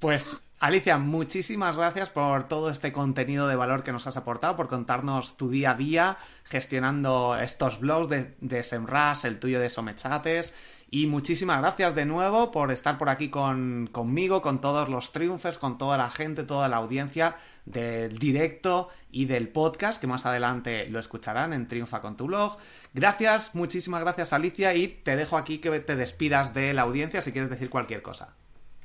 Pues 0.00 0.36
Alicia, 0.58 0.96
muchísimas 0.96 1.76
gracias 1.76 2.08
por 2.08 2.44
todo 2.48 2.70
este 2.70 2.90
contenido 2.90 3.46
de 3.46 3.56
valor 3.56 3.82
que 3.82 3.92
nos 3.92 4.06
has 4.06 4.16
aportado, 4.16 4.56
por 4.56 4.68
contarnos 4.68 5.36
tu 5.36 5.50
día 5.50 5.72
a 5.72 5.74
día 5.74 6.16
gestionando 6.44 7.36
estos 7.38 7.78
blogs 7.78 8.08
de, 8.08 8.34
de 8.40 8.62
Semras, 8.62 9.26
el 9.26 9.38
tuyo 9.38 9.60
de 9.60 9.68
Somechates. 9.68 10.54
Y 10.90 11.08
muchísimas 11.08 11.58
gracias 11.58 11.94
de 11.94 12.06
nuevo 12.06 12.52
por 12.52 12.70
estar 12.70 12.96
por 12.96 13.10
aquí 13.10 13.28
con, 13.28 13.90
conmigo, 13.92 14.40
con 14.40 14.62
todos 14.62 14.88
los 14.88 15.12
triunfos, 15.12 15.58
con 15.58 15.76
toda 15.76 15.98
la 15.98 16.10
gente, 16.10 16.44
toda 16.44 16.70
la 16.70 16.76
audiencia 16.76 17.36
del 17.66 18.18
directo 18.18 18.88
y 19.10 19.26
del 19.26 19.48
podcast, 19.48 20.00
que 20.00 20.06
más 20.06 20.24
adelante 20.24 20.88
lo 20.88 21.00
escucharán 21.00 21.52
en 21.52 21.68
Triunfa 21.68 22.00
con 22.00 22.16
tu 22.16 22.28
blog. 22.28 22.56
Gracias, 22.94 23.54
muchísimas 23.54 24.00
gracias 24.00 24.32
Alicia 24.32 24.74
y 24.74 24.88
te 24.88 25.16
dejo 25.16 25.36
aquí 25.36 25.58
que 25.58 25.80
te 25.80 25.96
despidas 25.96 26.54
de 26.54 26.72
la 26.72 26.82
audiencia 26.82 27.20
si 27.20 27.32
quieres 27.32 27.50
decir 27.50 27.68
cualquier 27.68 28.00
cosa. 28.00 28.36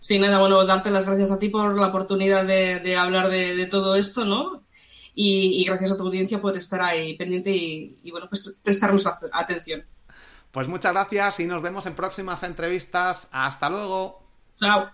Sí, 0.02 0.18
nada, 0.18 0.40
bueno, 0.40 0.66
darte 0.66 0.90
las 0.90 1.06
gracias 1.06 1.30
a 1.30 1.38
ti 1.38 1.50
por 1.50 1.78
la 1.80 1.90
oportunidad 1.90 2.44
de, 2.44 2.98
hablar 2.98 3.30
de, 3.30 3.68
todo 3.68 3.96
esto, 3.96 4.26
¿no? 4.26 4.62
Y, 5.14 5.64
gracias 5.64 5.92
a 5.92 5.98
tu 5.98 6.04
audiencia 6.04 6.42
por 6.42 6.58
estar 6.58 6.82
ahí 6.82 7.16
pendiente 7.16 7.52
y, 7.52 8.00
y 8.02 8.10
bueno, 8.10 8.26
pues 8.28 8.58
prestarnos 8.64 9.08
atención. 9.32 9.86
Pues 10.50 10.68
muchas 10.68 10.92
gracias 10.92 11.40
y 11.42 11.46
nos 11.46 11.62
vemos 11.62 11.86
en 11.86 11.94
próximas 11.94 12.42
entrevistas. 12.42 13.30
Hasta 13.32 13.70
luego. 13.70 14.24
Chao. 14.56 14.90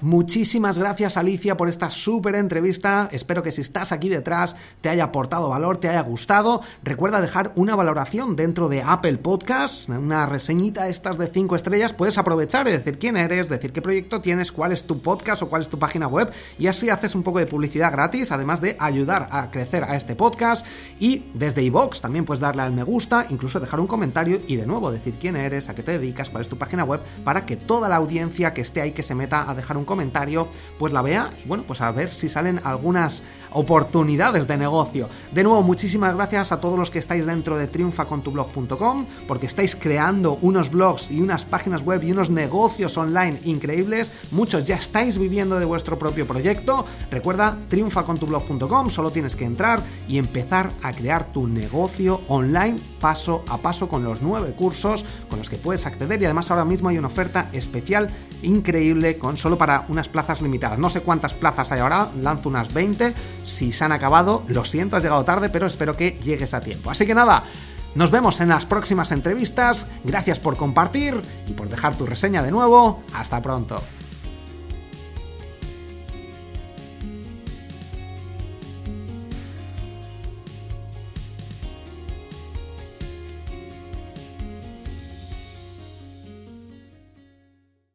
Muchísimas 0.00 0.78
gracias 0.78 1.16
Alicia 1.16 1.56
por 1.56 1.68
esta 1.68 1.90
súper 1.90 2.36
entrevista. 2.36 3.08
Espero 3.10 3.42
que 3.42 3.50
si 3.50 3.62
estás 3.62 3.90
aquí 3.90 4.08
detrás 4.08 4.54
te 4.80 4.88
haya 4.88 5.02
aportado 5.02 5.48
valor, 5.48 5.78
te 5.78 5.88
haya 5.88 6.02
gustado. 6.02 6.62
Recuerda 6.84 7.20
dejar 7.20 7.50
una 7.56 7.74
valoración 7.74 8.36
dentro 8.36 8.68
de 8.68 8.80
Apple 8.80 9.18
Podcasts, 9.18 9.88
una 9.88 10.24
reseñita 10.26 10.86
estas 10.86 11.18
de 11.18 11.26
5 11.26 11.56
estrellas. 11.56 11.94
Puedes 11.94 12.16
aprovechar 12.16 12.68
y 12.68 12.70
decir 12.70 13.00
quién 13.00 13.16
eres, 13.16 13.48
decir 13.48 13.72
qué 13.72 13.82
proyecto 13.82 14.20
tienes, 14.20 14.52
cuál 14.52 14.70
es 14.70 14.84
tu 14.84 15.00
podcast 15.00 15.42
o 15.42 15.48
cuál 15.48 15.62
es 15.62 15.68
tu 15.68 15.80
página 15.80 16.06
web 16.06 16.30
y 16.60 16.68
así 16.68 16.90
haces 16.90 17.16
un 17.16 17.24
poco 17.24 17.40
de 17.40 17.46
publicidad 17.46 17.90
gratis, 17.90 18.30
además 18.30 18.60
de 18.60 18.76
ayudar 18.78 19.26
a 19.32 19.50
crecer 19.50 19.82
a 19.82 19.96
este 19.96 20.14
podcast. 20.14 20.64
Y 21.00 21.24
desde 21.34 21.64
iVox 21.64 22.00
también 22.00 22.24
puedes 22.24 22.40
darle 22.40 22.62
al 22.62 22.72
me 22.72 22.84
gusta, 22.84 23.26
incluso 23.30 23.58
dejar 23.58 23.80
un 23.80 23.88
comentario 23.88 24.40
y 24.46 24.54
de 24.54 24.66
nuevo 24.66 24.92
decir 24.92 25.14
quién 25.20 25.34
eres, 25.34 25.68
a 25.68 25.74
qué 25.74 25.82
te 25.82 25.98
dedicas, 25.98 26.30
cuál 26.30 26.42
es 26.42 26.48
tu 26.48 26.56
página 26.56 26.84
web, 26.84 27.00
para 27.24 27.44
que 27.44 27.56
toda 27.56 27.88
la 27.88 27.96
audiencia 27.96 28.54
que 28.54 28.60
esté 28.60 28.80
ahí 28.80 28.92
que 28.92 29.02
se 29.02 29.16
meta 29.16 29.50
a 29.50 29.56
dejar 29.56 29.76
un 29.76 29.87
comentario, 29.88 30.46
pues 30.78 30.92
la 30.92 31.02
vea 31.02 31.30
y 31.44 31.48
bueno, 31.48 31.64
pues 31.66 31.80
a 31.80 31.90
ver 31.90 32.08
si 32.08 32.28
salen 32.28 32.60
algunas 32.62 33.24
oportunidades 33.50 34.46
de 34.46 34.56
negocio. 34.56 35.08
De 35.32 35.42
nuevo, 35.42 35.62
muchísimas 35.62 36.14
gracias 36.14 36.52
a 36.52 36.60
todos 36.60 36.78
los 36.78 36.90
que 36.90 36.98
estáis 36.98 37.26
dentro 37.26 37.56
de 37.56 37.66
triunfacontublog.com 37.66 39.06
porque 39.26 39.46
estáis 39.46 39.74
creando 39.74 40.38
unos 40.42 40.70
blogs 40.70 41.10
y 41.10 41.20
unas 41.20 41.44
páginas 41.44 41.82
web 41.82 42.02
y 42.04 42.12
unos 42.12 42.30
negocios 42.30 42.96
online 42.96 43.38
increíbles. 43.44 44.12
Muchos 44.30 44.64
ya 44.66 44.76
estáis 44.76 45.18
viviendo 45.18 45.58
de 45.58 45.64
vuestro 45.64 45.98
propio 45.98 46.26
proyecto. 46.26 46.84
Recuerda 47.10 47.58
triunfacontublog.com, 47.68 48.90
solo 48.90 49.10
tienes 49.10 49.34
que 49.34 49.44
entrar 49.44 49.80
y 50.06 50.18
empezar 50.18 50.70
a 50.82 50.92
crear 50.92 51.32
tu 51.32 51.46
negocio 51.46 52.20
online 52.28 52.76
paso 53.00 53.44
a 53.48 53.58
paso 53.58 53.88
con 53.88 54.04
los 54.04 54.22
nueve 54.22 54.52
cursos 54.52 55.04
con 55.28 55.38
los 55.38 55.48
que 55.48 55.56
puedes 55.56 55.86
acceder 55.86 56.20
y 56.20 56.24
además 56.24 56.50
ahora 56.50 56.64
mismo 56.64 56.88
hay 56.88 56.98
una 56.98 57.06
oferta 57.08 57.48
especial 57.52 58.08
increíble 58.42 59.18
con 59.18 59.36
solo 59.36 59.56
para 59.56 59.77
unas 59.88 60.08
plazas 60.08 60.40
limitadas. 60.40 60.78
No 60.78 60.90
sé 60.90 61.00
cuántas 61.00 61.34
plazas 61.34 61.72
hay 61.72 61.80
ahora, 61.80 62.08
lanzo 62.20 62.48
unas 62.48 62.72
20. 62.72 63.14
Si 63.44 63.72
se 63.72 63.84
han 63.84 63.92
acabado, 63.92 64.42
lo 64.48 64.64
siento, 64.64 64.96
has 64.96 65.02
llegado 65.02 65.24
tarde, 65.24 65.48
pero 65.48 65.66
espero 65.66 65.96
que 65.96 66.12
llegues 66.12 66.54
a 66.54 66.60
tiempo. 66.60 66.90
Así 66.90 67.06
que 67.06 67.14
nada, 67.14 67.44
nos 67.94 68.10
vemos 68.10 68.40
en 68.40 68.48
las 68.48 68.66
próximas 68.66 69.12
entrevistas. 69.12 69.86
Gracias 70.04 70.38
por 70.38 70.56
compartir 70.56 71.20
y 71.46 71.52
por 71.52 71.68
dejar 71.68 71.94
tu 71.96 72.06
reseña 72.06 72.42
de 72.42 72.50
nuevo. 72.50 73.02
Hasta 73.14 73.42
pronto. 73.42 73.76